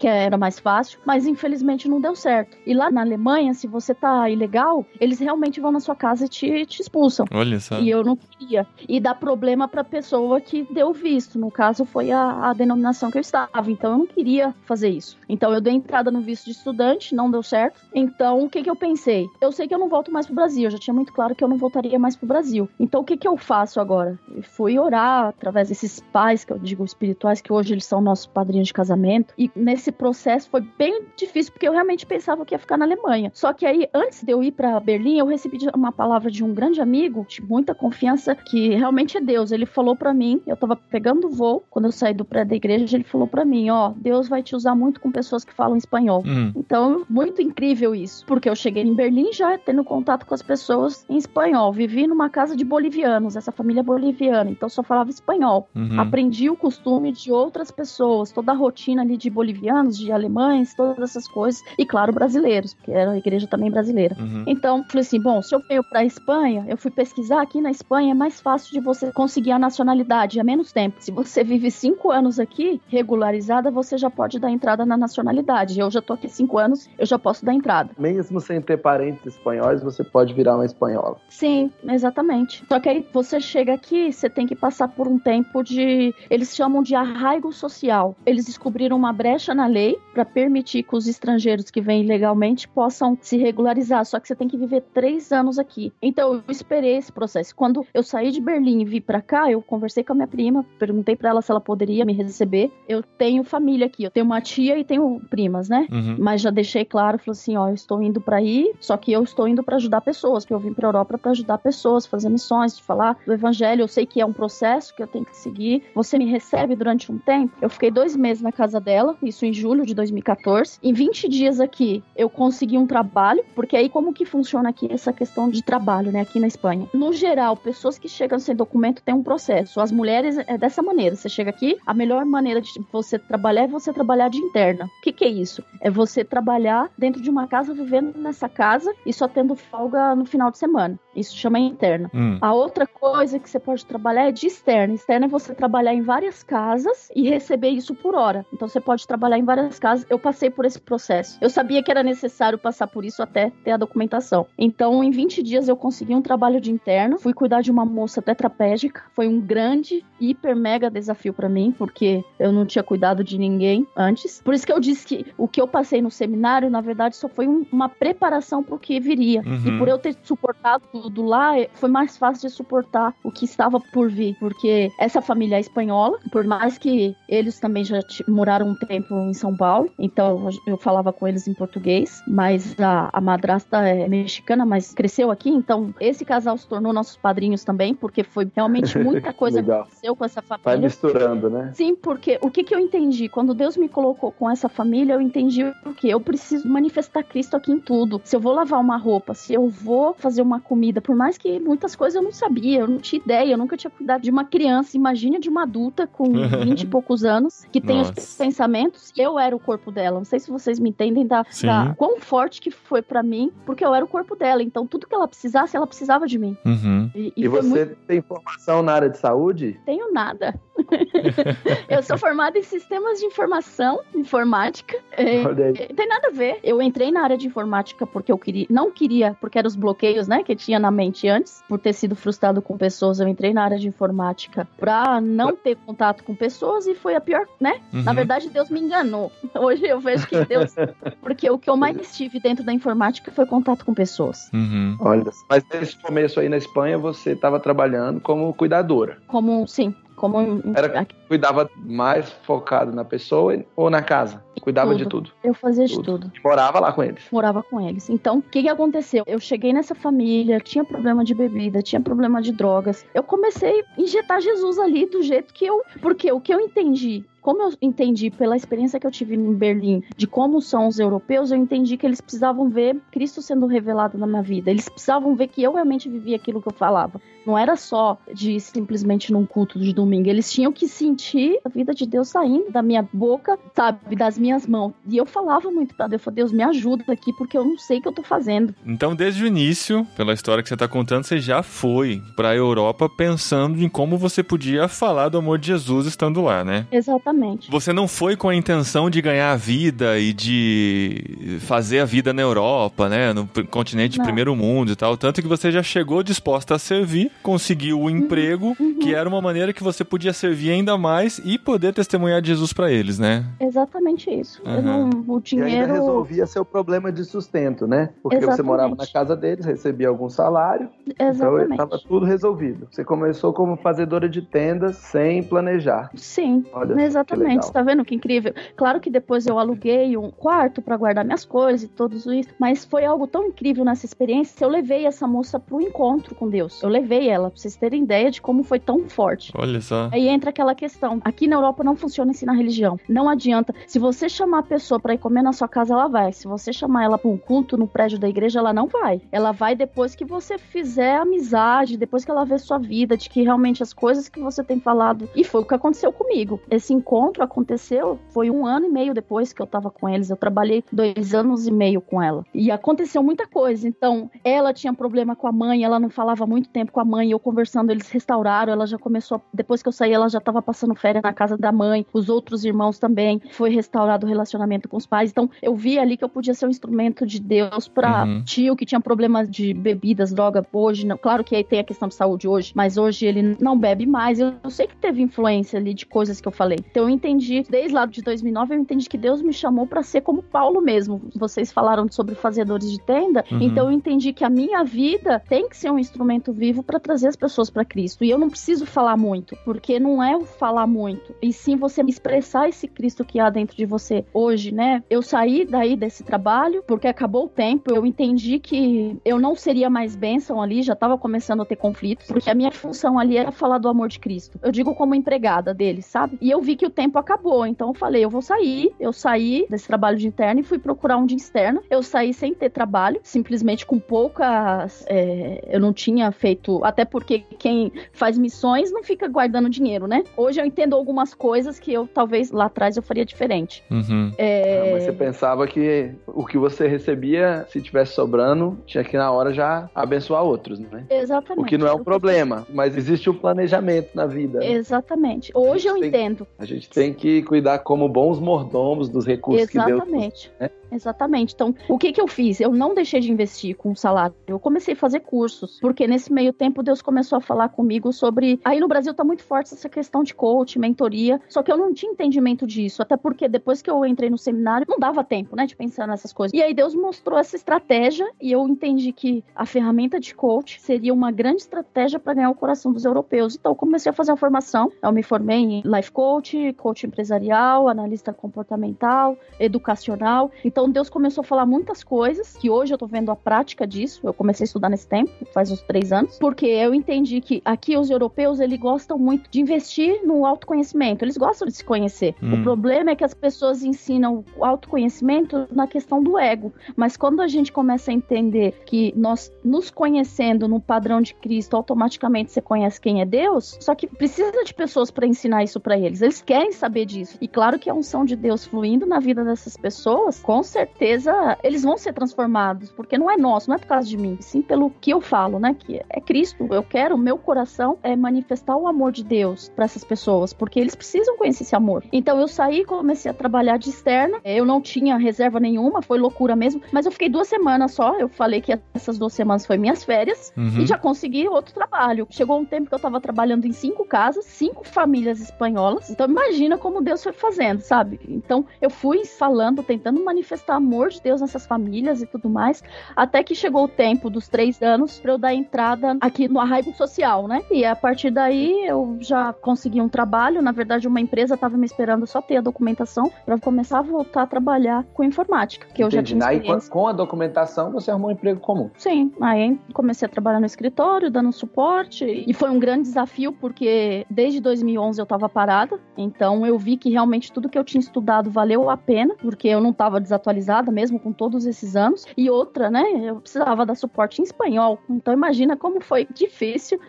[0.03, 2.57] que era mais fácil, mas infelizmente não deu certo.
[2.65, 6.27] E lá na Alemanha, se você tá ilegal, eles realmente vão na sua casa e
[6.27, 7.25] te, te expulsam.
[7.31, 7.79] Olha só.
[7.79, 8.67] E eu não queria.
[8.87, 11.39] E dá problema pra pessoa que deu visto.
[11.39, 13.71] No caso, foi a, a denominação que eu estava.
[13.71, 15.17] Então, eu não queria fazer isso.
[15.29, 17.79] Então, eu dei entrada no visto de estudante, não deu certo.
[17.95, 19.27] Então, o que, que eu pensei?
[19.39, 20.65] Eu sei que eu não volto mais pro Brasil.
[20.65, 22.67] Eu já tinha muito claro que eu não voltaria mais pro Brasil.
[22.77, 24.19] Então, o que, que eu faço agora?
[24.35, 28.25] Eu fui orar através desses pais, que eu digo espirituais, que hoje eles são nossos
[28.25, 29.33] padrinhos de casamento.
[29.43, 33.29] E nesse processo foi bem difícil, porque eu realmente pensava que ia ficar na Alemanha.
[33.33, 36.53] Só que aí, antes de eu ir para Berlim, eu recebi uma palavra de um
[36.53, 39.51] grande amigo, de muita confiança, que realmente é Deus.
[39.51, 42.55] Ele falou para mim, eu tava pegando o voo, quando eu saí do prédio da
[42.55, 45.75] igreja, ele falou para mim, ó, Deus vai te usar muito com pessoas que falam
[45.75, 46.23] espanhol.
[46.25, 46.53] Hum.
[46.55, 51.05] Então, muito incrível isso, porque eu cheguei em Berlim já tendo contato com as pessoas
[51.09, 51.73] em espanhol.
[51.73, 55.67] Vivi numa casa de bolivianos, essa família é boliviana, então só falava espanhol.
[55.75, 55.99] Uhum.
[55.99, 61.09] Aprendi o costume de outras pessoas, toda a rotina ali de bolivianos, de alemães, todas
[61.09, 61.61] essas coisas.
[61.77, 64.15] E claro, brasileiros, porque era a igreja também brasileira.
[64.19, 64.43] Uhum.
[64.47, 68.11] Então, falei assim, bom, se eu venho pra Espanha, eu fui pesquisar aqui na Espanha,
[68.11, 70.97] é mais fácil de você conseguir a nacionalidade, é menos tempo.
[70.99, 75.79] Se você vive cinco anos aqui, regularizada, você já pode dar entrada na nacionalidade.
[75.79, 77.91] Eu já tô aqui cinco anos, eu já posso dar entrada.
[77.97, 81.17] Mesmo sem ter parentes espanhóis, você pode virar uma espanhola.
[81.29, 82.63] Sim, exatamente.
[82.67, 86.13] Só que aí você chega aqui, você tem que passar por um tempo de.
[86.29, 88.15] Eles chamam de arraigo social.
[88.25, 93.17] Eles descobriram uma brecha na lei para permitir que os estrangeiros que vêm ilegalmente possam
[93.21, 94.05] se regularizar.
[94.05, 95.93] Só que você tem que viver três anos aqui.
[96.01, 97.55] Então eu esperei esse processo.
[97.55, 100.65] Quando eu saí de Berlim e vim para cá, eu conversei com a minha prima,
[100.77, 102.69] perguntei para ela se ela poderia me receber.
[102.85, 105.87] Eu tenho família aqui, eu tenho uma tia e tenho primas, né?
[105.89, 106.17] Uhum.
[106.19, 109.23] Mas já deixei claro, falei assim, ó, eu estou indo pra ir, só que eu
[109.23, 112.77] estou indo pra ajudar pessoas, porque eu vim pra Europa pra ajudar pessoas, fazer missões,
[112.77, 113.83] falar do evangelho.
[113.83, 115.81] Eu sei que é um processo que eu tenho que seguir.
[115.95, 117.53] Você me recebe durante um tempo.
[117.61, 120.79] Eu fiquei dois meses na casa dela, isso em julho de 2014.
[120.81, 125.13] Em 20 dias aqui, eu consegui um trabalho, porque aí como que funciona aqui essa
[125.13, 126.87] questão de trabalho, né, aqui na Espanha?
[126.93, 129.79] No geral, pessoas que chegam sem documento têm um processo.
[129.79, 131.15] As mulheres é dessa maneira.
[131.15, 134.85] Você chega aqui, a melhor maneira de você trabalhar é você trabalhar de interna.
[134.85, 135.63] O que, que é isso?
[135.79, 140.25] É você trabalhar dentro de uma casa, vivendo nessa casa e só tendo folga no
[140.25, 140.99] final de semana.
[141.15, 142.09] Isso chama interna.
[142.13, 142.37] Hum.
[142.41, 144.93] A outra coisa que você pode trabalhar é de externa.
[144.93, 148.45] Externa é você trabalhar em várias casas e receber isso por hora.
[148.53, 150.05] Então você pode trabalhar em várias casas.
[150.09, 151.37] Eu passei por esse processo.
[151.41, 154.45] Eu sabia que era necessário passar por isso até ter a documentação.
[154.57, 157.17] Então, em 20 dias eu consegui um trabalho de interno.
[157.19, 159.03] Fui cuidar de uma moça tetraplégica.
[159.13, 163.87] Foi um grande, hiper, mega desafio para mim, porque eu não tinha cuidado de ninguém
[163.95, 164.41] antes.
[164.43, 167.27] Por isso que eu disse que o que eu passei no seminário, na verdade, só
[167.27, 169.41] foi um- uma preparação para o que viria.
[169.45, 169.75] Uhum.
[169.75, 173.45] E por eu ter suportado tudo lá, eh, foi mais fácil de suportar o que
[173.45, 174.35] estava por vir.
[174.39, 179.33] Porque essa família é espanhola, por mais que eles também já moraram um tempo em
[179.33, 184.65] São Paulo, então eu falava com eles em português, mas a, a madrasta é mexicana,
[184.65, 189.33] mas cresceu aqui, então esse casal se tornou nossos padrinhos também, porque foi realmente muita
[189.33, 190.87] coisa que aconteceu com essa Vai família.
[190.87, 191.71] misturando, né?
[191.73, 193.29] Sim, porque o que, que eu entendi?
[193.29, 196.09] Quando Deus me colocou com essa família, eu entendi o que?
[196.09, 198.21] Eu preciso manifestar Cristo aqui em tudo.
[198.23, 201.59] Se eu vou lavar uma roupa, se eu vou fazer uma comida, por mais que
[201.59, 204.45] muitas coisas eu não sabia, eu não tinha ideia, eu nunca tinha cuidado de uma
[204.45, 206.25] criança, imagina de uma adulta com
[206.63, 208.43] 20 e poucos anos, que tem os Nossa.
[208.43, 210.17] pensamentos sentimentos e eu era o corpo dela.
[210.17, 213.83] Não sei se vocês me entendem da, da quão forte que foi pra mim, porque
[213.85, 214.61] eu era o corpo dela.
[214.63, 216.57] Então tudo que ela precisasse, ela precisava de mim.
[216.65, 217.09] Uhum.
[217.15, 219.79] E, E, foi você muito tem formação na área de saúde?
[219.85, 220.59] tenho nada.
[221.89, 224.97] eu sou formada em sistemas de informação, informática.
[225.11, 225.87] É, aí.
[225.95, 226.59] tem nada a ver.
[226.63, 230.27] Eu entrei na área de informática porque eu queria, não queria, porque eram os bloqueios,
[230.27, 233.19] né, que tinha na mente antes, por ter sido frustrado com pessoas.
[233.19, 237.21] Eu entrei na área de informática pra não ter contato com pessoas e foi a
[237.21, 237.79] pior, né?
[237.91, 238.15] Na Uhum.
[238.15, 239.31] verdade, Deus me enganou.
[239.55, 240.73] Hoje eu vejo que Deus,
[241.21, 244.49] porque o que eu mais tive dentro da informática foi contato com pessoas.
[244.53, 244.97] Uhum.
[244.99, 249.17] Olha, mas nesse começo aí na Espanha você estava trabalhando como cuidadora.
[249.27, 254.43] Como, sim, como Era- Cuidava mais focado na pessoa ou na casa?
[254.61, 255.29] Cuidava de tudo.
[255.43, 256.19] eu fazia de Tudo.
[256.19, 256.31] tudo.
[256.33, 257.21] E morava lá com eles.
[257.31, 258.09] morava com eles.
[258.09, 259.23] Então, o que, que aconteceu?
[259.27, 263.05] Eu cheguei nessa família, tinha problema de bebida, tinha problema de drogas.
[263.13, 265.81] Eu comecei a injetar Jesus ali do jeito que eu.
[266.01, 267.25] Porque o que eu entendi.
[267.43, 271.51] Como eu entendi pela experiência que eu tive em Berlim de como são os europeus,
[271.51, 274.71] eu entendi que eles precisavam ver Cristo sendo revelado na minha vida.
[274.71, 277.19] Eles precisavam ver que eu realmente vivia aquilo que eu falava.
[277.45, 280.29] Não era só de ir simplesmente num culto de domingo.
[280.29, 284.65] Eles tinham que sentir a vida de Deus saindo da minha boca, sabe, das minhas
[284.65, 284.93] mãos.
[285.05, 287.77] E eu falava muito pra Deus, eu falei, Deus, me ajuda aqui, porque eu não
[287.77, 288.73] sei o que eu tô fazendo.
[288.85, 293.09] Então, desde o início, pela história que você tá contando, você já foi pra Europa
[293.09, 296.87] pensando em como você podia falar do amor de Jesus estando lá, né?
[296.89, 297.32] Exatamente.
[297.69, 302.33] Você não foi com a intenção de ganhar a vida e de fazer a vida
[302.33, 303.33] na Europa, né?
[303.33, 304.25] No continente Não.
[304.25, 305.17] primeiro mundo e tal.
[305.17, 308.99] Tanto que você já chegou disposta a servir, conseguiu o emprego, uhum.
[308.99, 312.73] que era uma maneira que você podia servir ainda mais e poder testemunhar de Jesus
[312.73, 313.45] pra eles, né?
[313.59, 314.61] Exatamente isso.
[314.63, 314.81] Eu Aham.
[314.81, 315.93] não, o E ainda dinheiro.
[315.93, 318.09] resolvia seu problema de sustento, né?
[318.21, 318.65] Porque você Exatamente.
[318.67, 321.71] morava na casa deles, recebia algum salário, então Exatamente.
[321.71, 322.87] estava tudo resolvido.
[322.91, 326.09] Você começou como fazedora de tendas sem planejar.
[326.15, 327.71] Sim, Olha, que exatamente.
[327.71, 328.53] Tá vendo que incrível?
[328.75, 332.85] Claro que depois eu aluguei um quarto pra guardar minhas coisas e tudo isso, mas
[332.85, 334.63] foi algo tão incrível nessa experiência.
[334.63, 336.81] Eu levei essa moça pro encontro com Deus.
[336.81, 339.51] Eu levei ela, pra vocês terem ideia de como foi tão forte.
[339.55, 340.09] Olha só.
[340.11, 341.19] Aí entra aquela questão.
[341.23, 342.99] Aqui na Europa não funciona ensinar religião.
[343.07, 343.73] Não adianta.
[343.87, 346.31] Se você chamar a pessoa pra ir comer na sua casa, ela vai.
[346.31, 349.21] Se você chamar ela pra um culto no prédio da igreja, ela não vai.
[349.31, 353.41] Ela vai depois que você fizer amizade, depois que ela vê sua vida, de que
[353.41, 355.29] realmente as coisas que você tem falado.
[355.35, 356.59] E foi o que aconteceu comigo.
[356.69, 360.29] Esse encontro aconteceu, foi um ano e meio depois que eu tava com eles.
[360.29, 362.43] Eu trabalhei dois anos e meio com ela.
[362.53, 363.87] E aconteceu muita coisa.
[363.87, 367.31] Então, ela tinha problema com a mãe, ela não falava muito tempo com a mãe.
[367.31, 368.73] Eu conversando, eles restauraram.
[368.73, 369.37] Ela já começou.
[369.37, 372.05] a- Depois que eu saí, ela já tava passando férias na casa da mãe.
[372.13, 373.41] Os outros irmãos também.
[373.51, 375.29] Foi restaurado o relacionamento com os pais.
[375.31, 378.43] Então, eu vi ali que eu podia ser um instrumento de Deus pra Uhum.
[378.43, 380.65] tio que tinha problemas de bebidas, droga.
[380.73, 383.77] Hoje, não, claro que aí tem a questão de saúde hoje, mas hoje ele não
[383.77, 384.39] bebe mais.
[384.39, 386.79] Eu, eu sei que teve influência ali de coisas que eu falei.
[386.89, 390.21] Então, eu entendi, desde lá de 2009, eu entendi que Deus me chamou pra ser
[390.21, 391.21] como Paulo mesmo.
[391.35, 393.61] Vocês falaram sobre fazedores de tenda, Uhum.
[393.61, 397.27] então eu entendi que a minha vida tem que ser um instrumento vivo pra trazer
[397.27, 398.23] as pessoas pra Cristo.
[398.23, 402.01] E eu não preciso falar muito, porque não é o falar muito, e sim você
[402.03, 405.03] expressar esse Cristo que há dentro de você hoje, né?
[405.09, 409.89] Eu saí daí desse trabalho porque acabou o tempo, eu entendi que eu não seria
[409.89, 413.51] mais bênção ali, já tava começando a ter conflitos, porque a minha função ali era
[413.51, 414.59] falar do amor de Cristo.
[414.61, 416.37] Eu digo como empregada dele, sabe?
[416.41, 418.91] E eu vi que o tempo acabou, então eu falei, eu vou sair.
[418.99, 421.81] Eu saí desse trabalho de interno e fui procurar um de externo.
[421.89, 425.03] Eu saí sem ter trabalho, simplesmente com poucas.
[425.07, 426.83] é, eu não tinha feito.
[426.83, 430.23] Até porque quem faz missões não fica guardando dinheiro, né?
[430.37, 433.83] Hoje eu entendo algumas coisas que eu talvez lá atrás eu faria diferente.
[433.91, 434.31] Uhum.
[434.37, 439.17] É, Ah, Mas você pensava que o que você recebia, se tivesse sobrando, tinha que
[439.17, 441.05] na hora já abençoar outros, né?
[441.09, 441.63] Exatamente.
[441.63, 444.59] O que não é um problema, mas existe um planejamento na vida.
[444.59, 444.71] né?
[444.71, 445.51] Exatamente.
[445.55, 446.47] Hoje eu Tem- entendo.
[446.57, 450.51] A gente tem que cuidar como bons mordomos dos recursos que Deus Exatamente.
[450.59, 450.69] né?
[450.93, 451.53] Exatamente.
[451.53, 452.59] Então, o que que eu fiz?
[452.59, 454.35] Eu não deixei de investir com o salário.
[454.47, 458.59] Eu comecei a fazer cursos, porque nesse meio tempo Deus começou a falar comigo sobre.
[458.63, 461.41] Aí no Brasil tá muito forte essa questão de coach, mentoria.
[461.49, 464.85] Só que eu não tinha entendimento disso, até porque depois que eu entrei no seminário,
[464.89, 466.57] não dava tempo, né, de pensar nessas coisas.
[466.57, 471.13] E aí Deus mostrou essa estratégia e eu entendi que a ferramenta de coach seria
[471.13, 473.55] uma grande estratégia para ganhar o coração dos europeus.
[473.55, 474.91] Então, eu comecei a fazer a formação.
[475.01, 480.51] Eu me formei em life coach, coach empresarial, analista comportamental, educacional.
[480.63, 483.87] Então, Então Deus começou a falar muitas coisas, que hoje eu tô vendo a prática
[483.87, 484.19] disso.
[484.21, 487.95] Eu comecei a estudar nesse tempo, faz uns três anos, porque eu entendi que aqui
[487.95, 491.23] os europeus, eles gostam muito de investir no autoconhecimento.
[491.23, 492.35] Eles gostam de se conhecer.
[492.43, 492.55] Hum.
[492.55, 496.73] O problema é que as pessoas ensinam o autoconhecimento na questão do ego.
[496.97, 501.77] Mas quando a gente começa a entender que nós nos conhecendo no padrão de Cristo,
[501.77, 505.97] automaticamente você conhece quem é Deus, só que precisa de pessoas para ensinar isso para
[505.97, 506.21] eles.
[506.21, 507.37] Eles querem saber disso.
[507.39, 511.83] E claro que a unção de Deus fluindo na vida dessas pessoas, com certeza eles
[511.83, 514.89] vão ser transformados, porque não é nosso, não é por causa de mim, sim pelo
[514.89, 515.75] que eu falo, né?
[515.77, 516.67] Que é Cristo.
[516.71, 520.95] Eu quero, meu coração é manifestar o amor de Deus para essas pessoas, porque eles
[520.95, 522.03] precisam conhecer esse amor.
[522.11, 524.39] Então eu saí, comecei a trabalhar de externa.
[524.43, 528.17] Eu não tinha reserva nenhuma, foi loucura mesmo, mas eu fiquei duas semanas só.
[528.19, 530.79] Eu falei que essas duas semanas foi minhas férias Uhum.
[530.81, 532.27] e já consegui outro trabalho.
[532.29, 536.09] Chegou um tempo que eu tava trabalhando em cinco casas, cinco famílias espanholas.
[536.09, 538.19] Então imagina como Deus foi fazendo, sabe?
[538.27, 542.83] Então eu fui falando, tentando manifestar amor de Deus nessas famílias e tudo mais,
[543.15, 546.93] até que chegou o tempo dos três anos para eu dar entrada aqui no arraigo
[546.93, 547.61] social, né?
[547.71, 550.61] E a partir daí eu já consegui um trabalho.
[550.61, 554.43] Na verdade, uma empresa tava me esperando só ter a documentação para começar a voltar
[554.43, 556.35] a trabalhar com informática, que eu já Entendi.
[556.39, 556.91] tinha Aí, experiência.
[556.91, 558.89] com a documentação, você arrumou um emprego comum.
[558.97, 564.25] Sim, aí comecei a trabalhar no escritório, dando suporte, e foi um grande desafio porque
[564.29, 568.49] desde 2011 eu estava parada, então eu vi que realmente tudo que eu tinha estudado
[568.49, 570.42] valeu a pena, porque eu não estava desatualizada
[570.91, 572.25] mesmo com todos esses anos.
[572.35, 576.99] E outra, né, eu precisava dar suporte em espanhol, então imagina como foi difícil.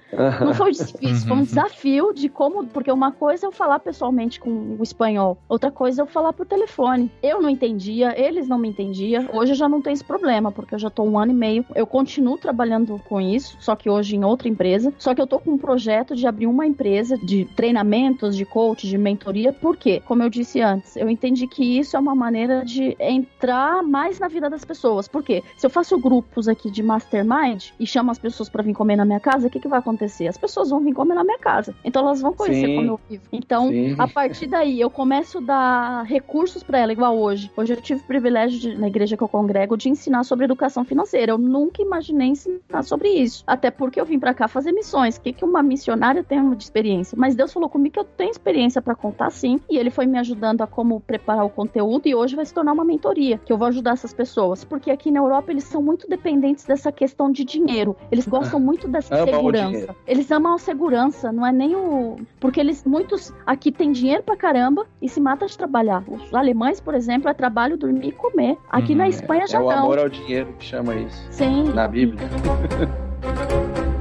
[0.41, 4.41] Não foi difícil, foi um desafio de como, porque uma coisa é eu falar pessoalmente
[4.41, 7.11] com o espanhol, outra coisa é eu falar por telefone.
[7.23, 9.29] Eu não entendia, eles não me entendiam.
[9.33, 11.65] Hoje eu já não tenho esse problema, porque eu já tô um ano e meio.
[11.75, 14.93] Eu continuo trabalhando com isso, só que hoje em outra empresa.
[14.99, 18.87] Só que eu tô com um projeto de abrir uma empresa de treinamentos, de coach,
[18.87, 19.53] de mentoria.
[19.53, 20.03] Por quê?
[20.05, 24.29] Como eu disse antes, eu entendi que isso é uma maneira de entrar mais na
[24.29, 25.09] vida das pessoas.
[25.09, 25.43] Por quê?
[25.57, 29.05] Se eu faço grupos aqui de mastermind e chamo as pessoas para vir comer na
[29.05, 30.29] minha casa, o que, que vai acontecer?
[30.29, 31.75] As pessoas vão vir comer na minha casa.
[31.85, 32.77] Então elas vão conhecer Sim.
[32.77, 33.23] como eu vivo.
[33.33, 33.97] Então, Sim.
[33.99, 37.51] a partir daí, eu começo a dar recursos para ela, igual hoje.
[37.57, 40.85] Hoje eu tive o privilégio, de, na igreja que eu congrego, de ensinar sobre educação
[40.85, 41.33] financeira.
[41.33, 43.43] Eu nunca imaginei ensinar sobre isso.
[43.47, 45.17] Até porque eu vim para cá fazer missões.
[45.17, 47.17] O que, que uma missionária tem de experiência?
[47.19, 49.61] Mas Deus falou comigo que eu tenho experiência para contar sim.
[49.71, 52.07] E ele foi me ajudando a como preparar o conteúdo.
[52.07, 53.14] E hoje vai se tornar uma mentoria,
[53.45, 54.65] que eu vou ajudar essas pessoas.
[54.65, 57.97] Porque aqui na Europa eles são muito dependentes dessa questão de dinheiro.
[58.11, 59.97] Eles gostam muito dessa Amam segurança.
[60.07, 62.17] Eles amam a segurança, não é nem o.
[62.41, 66.03] Porque eles, muitos aqui têm dinheiro pra caramba e se matam de trabalhar.
[66.09, 68.57] Os alemães, por exemplo, é trabalho, dormir e comer.
[68.69, 68.99] Aqui Uhum.
[68.99, 69.79] na Espanha já é o não.
[69.85, 71.27] amor ao dinheiro que chama isso.
[71.31, 71.65] Sim.
[71.73, 72.29] Na Bíblia.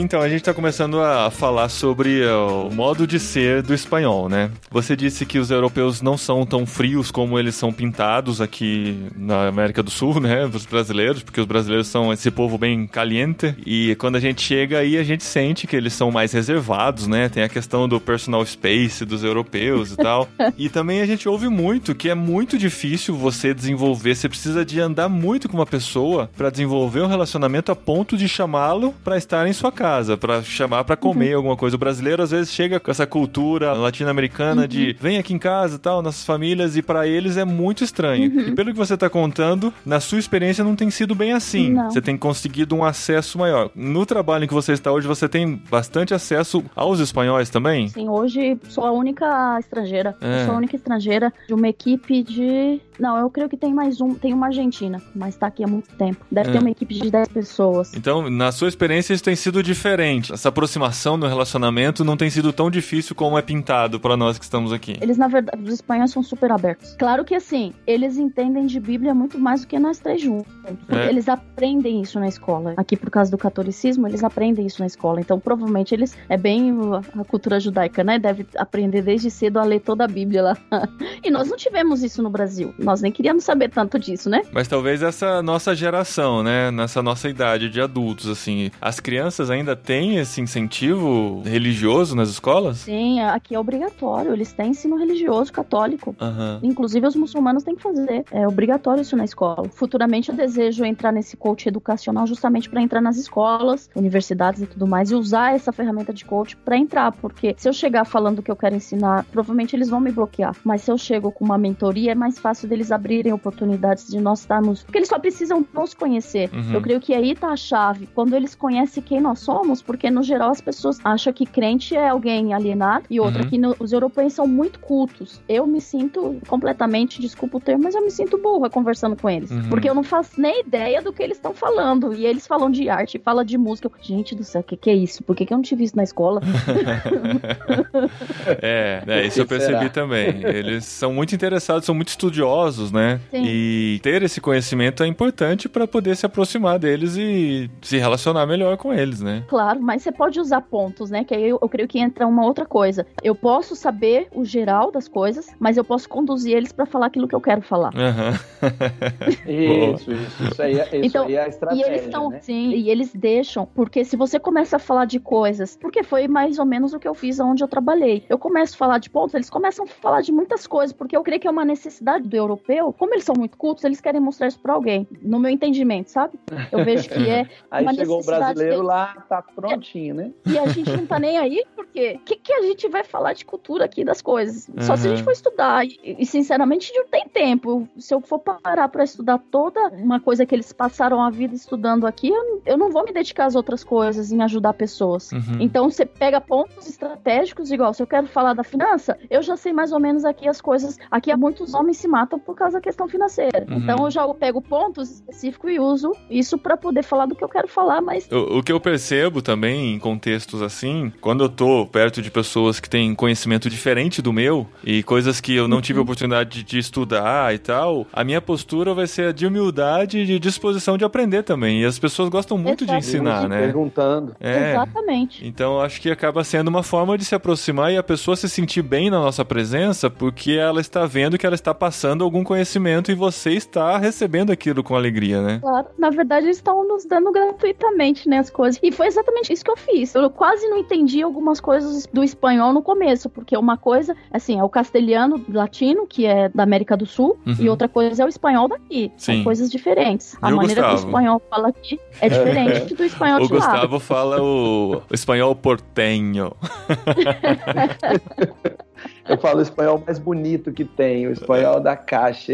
[0.00, 4.28] então a gente tá começando a falar sobre ó, o modo de ser do espanhol,
[4.28, 4.50] né?
[4.70, 9.48] Você disse que os europeus não são tão frios como eles são pintados aqui na
[9.48, 10.46] América do Sul, né?
[10.46, 13.54] Os brasileiros, porque os brasileiros são esse povo bem caliente.
[13.66, 17.28] E quando a gente chega aí, a gente sente que eles são mais reservados, né?
[17.28, 20.28] Tem a questão do personal space dos europeus e tal.
[20.56, 24.80] E também a gente ouve muito que é muito difícil você desenvolver, você precisa de
[24.80, 29.46] andar muito com uma pessoa pra desenvolver um relacionamento a ponto de chamá-lo pra estar
[29.46, 29.89] em sua casa,
[30.20, 31.76] pra chamar pra comer alguma coisa.
[31.76, 35.78] O brasileiro às vezes chega com essa cultura latino-americana de vem aqui em casa e
[35.78, 38.24] tal, nossas famílias, e pra eles é muito estranho.
[38.48, 41.70] E pelo que você tá contando, na sua experiência não tem sido bem assim.
[41.72, 41.90] Não.
[41.90, 43.70] Você tem conseguido um acesso maior.
[43.74, 47.88] No trabalho em que você está hoje, você tem bastante acesso aos espanhóis também?
[47.88, 50.16] Sim, hoje sou a única estrangeira.
[50.20, 50.44] É.
[50.44, 52.80] Sou a única estrangeira de uma equipe de.
[52.98, 54.14] Não, eu creio que tem mais um.
[54.14, 56.24] Tem uma argentina, mas tá aqui há muito tempo.
[56.30, 56.52] Deve É.
[56.52, 57.92] ter uma equipe de 10 pessoas.
[57.94, 60.32] Então, na sua experiência, isso tem sido diferente.
[60.32, 64.44] Essa aproximação no relacionamento não tem sido tão difícil como é pintado pra nós que
[64.44, 64.96] estamos aqui.
[65.00, 66.96] Eles, na verdade, os espanhóis são super abertos.
[66.98, 70.52] Claro que, assim, eles entendem de Bíblia muito mais do que nós três juntos.
[70.86, 71.08] Porque É.
[71.08, 72.74] eles aprendem isso na escola.
[72.76, 75.20] Aqui, por causa do catolicismo, eles aprendem isso na escola.
[75.20, 76.16] Então, provavelmente, eles...
[76.28, 76.72] É bem
[77.18, 78.18] a cultura judaica, né?
[78.18, 80.56] Deve aprender desde cedo a ler toda a Bíblia lá.
[81.22, 82.74] e nós não tivemos isso no Brasil.
[82.78, 84.42] Nós nem queríamos saber tanto disso, né?
[84.52, 86.70] Mas talvez essa nossa geração, né?
[86.70, 88.70] Nessa nossa idade de adultos, assim.
[88.80, 92.78] As crianças ainda ainda tem esse incentivo religioso nas escolas?
[92.78, 94.32] Sim, aqui é obrigatório.
[94.32, 96.14] Eles têm ensino religioso católico.
[96.20, 96.60] Aham.
[96.62, 98.24] Inclusive, os muçulmanos têm que fazer.
[98.30, 99.68] É obrigatório isso na escola.
[99.70, 104.86] Futuramente, eu desejo entrar nesse coach educacional justamente para entrar nas escolas, universidades e tudo
[104.86, 107.12] mais, e usar essa ferramenta de coach para entrar.
[107.12, 110.56] Porque se eu chegar falando o que eu quero ensinar, provavelmente eles vão me bloquear.
[110.64, 114.40] Mas se eu chego com uma mentoria, é mais fácil deles abrirem oportunidades de nós
[114.40, 114.82] estarmos.
[114.82, 116.50] Porque eles só precisam nos conhecer.
[116.52, 116.74] Uhum.
[116.74, 118.08] Eu creio que aí tá a chave.
[118.14, 119.49] Quando eles conhecem quem nós somos,
[119.84, 123.48] porque no geral as pessoas acham que crente é alguém alienado e outra Uhum.
[123.50, 125.40] que no- os europeus são muito cultos.
[125.48, 129.50] Eu me sinto completamente, desculpa o termo, mas eu me sinto burra conversando com eles.
[129.50, 129.68] Uhum.
[129.68, 132.12] Porque eu não faço nem ideia do que eles estão falando.
[132.14, 133.88] E eles falam de arte, falam de música.
[133.88, 135.22] Eu, Gente do céu, o que, que é isso?
[135.22, 136.40] Por que, que eu não tive isso na escola?
[138.62, 139.90] É, é, isso eu percebi será?
[139.90, 140.42] também.
[140.44, 143.20] Eles são muito interessados, são muito estudiosos, né?
[143.30, 143.44] Sim.
[143.46, 148.76] E ter esse conhecimento é importante para poder se aproximar deles e se relacionar melhor
[148.76, 149.39] com eles, né?
[149.48, 151.24] Claro, mas você pode usar pontos, né?
[151.24, 153.06] Que aí eu, eu creio que entra uma outra coisa.
[153.22, 157.28] Eu posso saber o geral das coisas, mas eu posso conduzir eles pra falar aquilo
[157.28, 157.92] que eu quero falar.
[157.96, 158.32] Aham.
[159.46, 162.40] Isso, isso, isso aí, é- isso Então, aí é a E estratégia, eles estão, né?
[162.40, 166.58] sim, e eles deixam, porque se você começa a falar de coisas, porque foi mais
[166.58, 168.24] ou menos o que eu fiz onde eu trabalhei.
[168.28, 171.22] Eu começo a falar de pontos, eles começam a falar de muitas coisas, porque eu
[171.22, 172.92] creio que é uma necessidade do europeu.
[172.92, 176.38] Como eles são muito cultos, eles querem mostrar isso pra alguém, no meu entendimento, sabe?
[176.72, 178.88] Eu vejo que é Aí uma chegou o necessidade brasileiro deles.
[178.88, 180.32] lá, tá prontinho, né?
[180.44, 183.32] E a gente não tá nem aí, porque o que, que a gente vai falar
[183.32, 184.68] de cultura aqui das coisas?
[184.80, 185.24] Só se a gente Uhum.
[185.24, 185.86] for estudar.
[185.86, 187.88] E, e, sinceramente, não tem tempo.
[187.96, 192.06] Se eu for parar pra estudar toda uma coisa que eles passaram a vida estudando
[192.08, 195.30] aqui, eu, eu não vou me dedicar às outras coisas, em ajudar pessoas.
[195.30, 195.58] Uhum.
[195.60, 199.72] Então você pega pontos estratégicos, igual se eu quero falar da finança, eu já sei
[199.72, 200.98] mais ou menos aqui as coisas.
[201.08, 203.64] Aqui muitos homens se matam por causa da questão financeira.
[203.70, 203.76] Uhum.
[203.78, 207.48] Então eu já pego pontos específicos e uso isso pra poder falar do que eu
[207.48, 211.86] quero falar, mas O, o que eu percebo também em contextos assim, quando eu tô
[211.86, 215.98] perto de pessoas que têm conhecimento diferente do meu e coisas que eu não tive
[215.98, 220.26] a oportunidade de, estudar e tal, a minha postura vai ser a de humildade e
[220.26, 221.82] de disposição de aprender também.
[221.82, 223.60] E as pessoas gostam muito de ensinar, né?
[223.60, 224.34] Perguntando.
[224.40, 224.70] É.
[224.70, 225.46] exatamente.
[225.46, 228.48] Então eu acho que acaba sendo uma forma de se aproximar e a pessoa se
[228.48, 233.10] sentir bem na nossa presença porque ela está vendo que ela está passando algum conhecimento
[233.10, 235.58] e você está recebendo aquilo com alegria, né?
[235.60, 238.80] Claro, na verdade eles estão nos dando gratuitamente, né, as coisas.
[238.82, 240.14] E foi exatamente isso que eu fiz.
[240.14, 244.64] Eu quase não entendi algumas coisas do espanhol no começo, porque uma coisa, assim, é
[244.64, 247.54] o castelhano latino, que é da América do Sul, Uhum.
[247.58, 249.10] e outra coisa é o espanhol daqui.
[249.16, 249.36] Sim.
[249.36, 250.36] São coisas diferentes.
[250.40, 251.08] A E o maneira que o Gustavo?
[251.10, 253.58] espanhol fala aqui é diferente do espanhol O de lá.
[253.58, 256.52] Gustavo fala o, o espanhol portenho.
[259.28, 262.52] Eu falo o espanhol mais bonito que tem, o espanhol da caixa.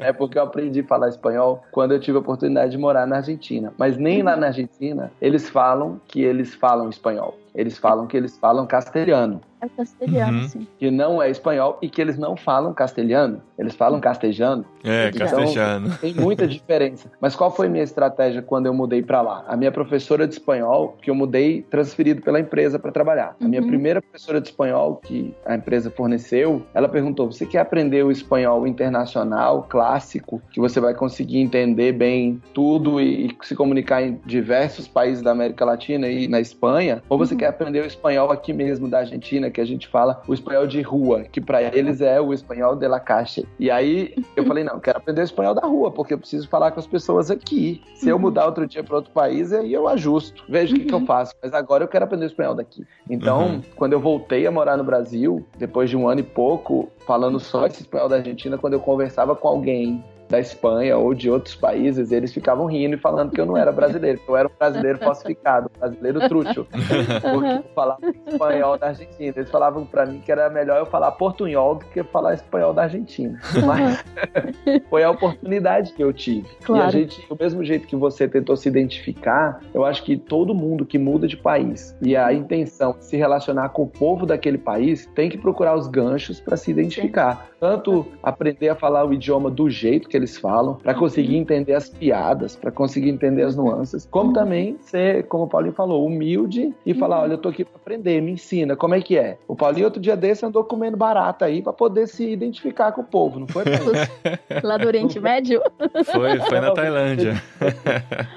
[0.00, 3.16] é porque eu aprendi a falar espanhol quando eu tive a oportunidade de morar na
[3.16, 3.72] Argentina.
[3.76, 7.38] Mas nem lá na Argentina eles falam que eles falam espanhol.
[7.54, 10.44] Eles falam que eles falam castelhano, É castelhano, Uhum.
[10.44, 10.66] assim.
[10.78, 14.64] que não é espanhol e que eles não falam castelhano, eles falam castejano.
[14.84, 15.88] É, Então, castelhano.
[16.00, 17.10] Tem muita diferença.
[17.20, 19.44] Mas qual foi minha estratégia quando eu mudei pra lá?
[19.48, 23.34] A minha professora de espanhol, que eu mudei transferido pela empresa para trabalhar.
[23.40, 23.66] A minha Uhum.
[23.66, 28.64] primeira professora de espanhol que a empresa forneceu, ela perguntou: "Você quer aprender o espanhol
[28.64, 34.86] internacional, clássico, que você vai conseguir entender bem tudo e, e se comunicar em diversos
[34.86, 37.38] países da América Latina e na Espanha, ou você Uhum.
[37.40, 40.80] quer aprender o espanhol aqui mesmo da Argentina, que a gente fala o espanhol de
[40.82, 43.46] rua, que para eles é o espanhol de la calle".
[43.58, 46.70] E aí eu falei: "Não, quero aprender o espanhol da rua, porque eu preciso falar
[46.70, 47.82] com as pessoas aqui.
[47.94, 50.44] Se eu mudar outro dia para outro país, aí eu ajusto.
[50.48, 51.06] Vejo o que, que eu Uhum.
[51.06, 51.32] faço.
[51.42, 52.86] Mas agora eu quero aprender o espanhol daqui.
[53.10, 53.60] Então, Uhum.
[53.74, 57.66] quando eu voltei a morar no Brasil, depois de um ano e pouco, falando só
[57.66, 62.12] esse espanhol da Argentina, quando eu conversava com alguém da Espanha ou de outros países,
[62.12, 64.98] eles ficavam rindo e falando que eu não era brasileiro, que eu era um brasileiro
[64.98, 69.32] falsificado, um brasileiro trútil, porque eu falava espanhol da Argentina.
[69.36, 72.82] Eles falavam pra mim que era melhor eu falar portunhol do que falar espanhol da
[72.82, 73.38] Argentina.
[73.66, 74.04] Mas
[74.90, 76.46] foi a oportunidade que eu tive.
[76.46, 76.90] E a Claro.
[76.90, 80.98] gente, do mesmo jeito que você tentou se identificar, eu acho que todo mundo que
[80.98, 85.28] muda de país e a intenção de se relacionar com o povo daquele país tem
[85.30, 87.48] que procurar os ganchos para se identificar.
[87.60, 91.88] Tanto aprender a falar o idioma do jeito que eles falam, para conseguir entender as
[91.88, 96.94] piadas, para conseguir entender as nuances, como também ser, como o Paulinho falou, humilde e
[96.94, 99.38] falar: olha, eu tô aqui para aprender, me ensina, como é que é?
[99.46, 103.04] O Paulinho, outro dia desse, andou comendo barata aí para poder se identificar com o
[103.04, 103.64] povo, não foi?
[104.62, 105.62] Lá do Oriente Médio.
[106.04, 107.42] Foi, foi na Tailândia.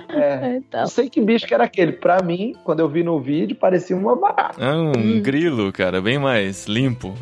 [0.10, 0.62] É.
[0.62, 0.82] Então.
[0.82, 1.94] Não sei que bicho que era aquele.
[1.94, 4.64] Pra mim, quando eu vi no vídeo, parecia uma barata.
[4.64, 7.14] É um grilo, cara, bem mais limpo.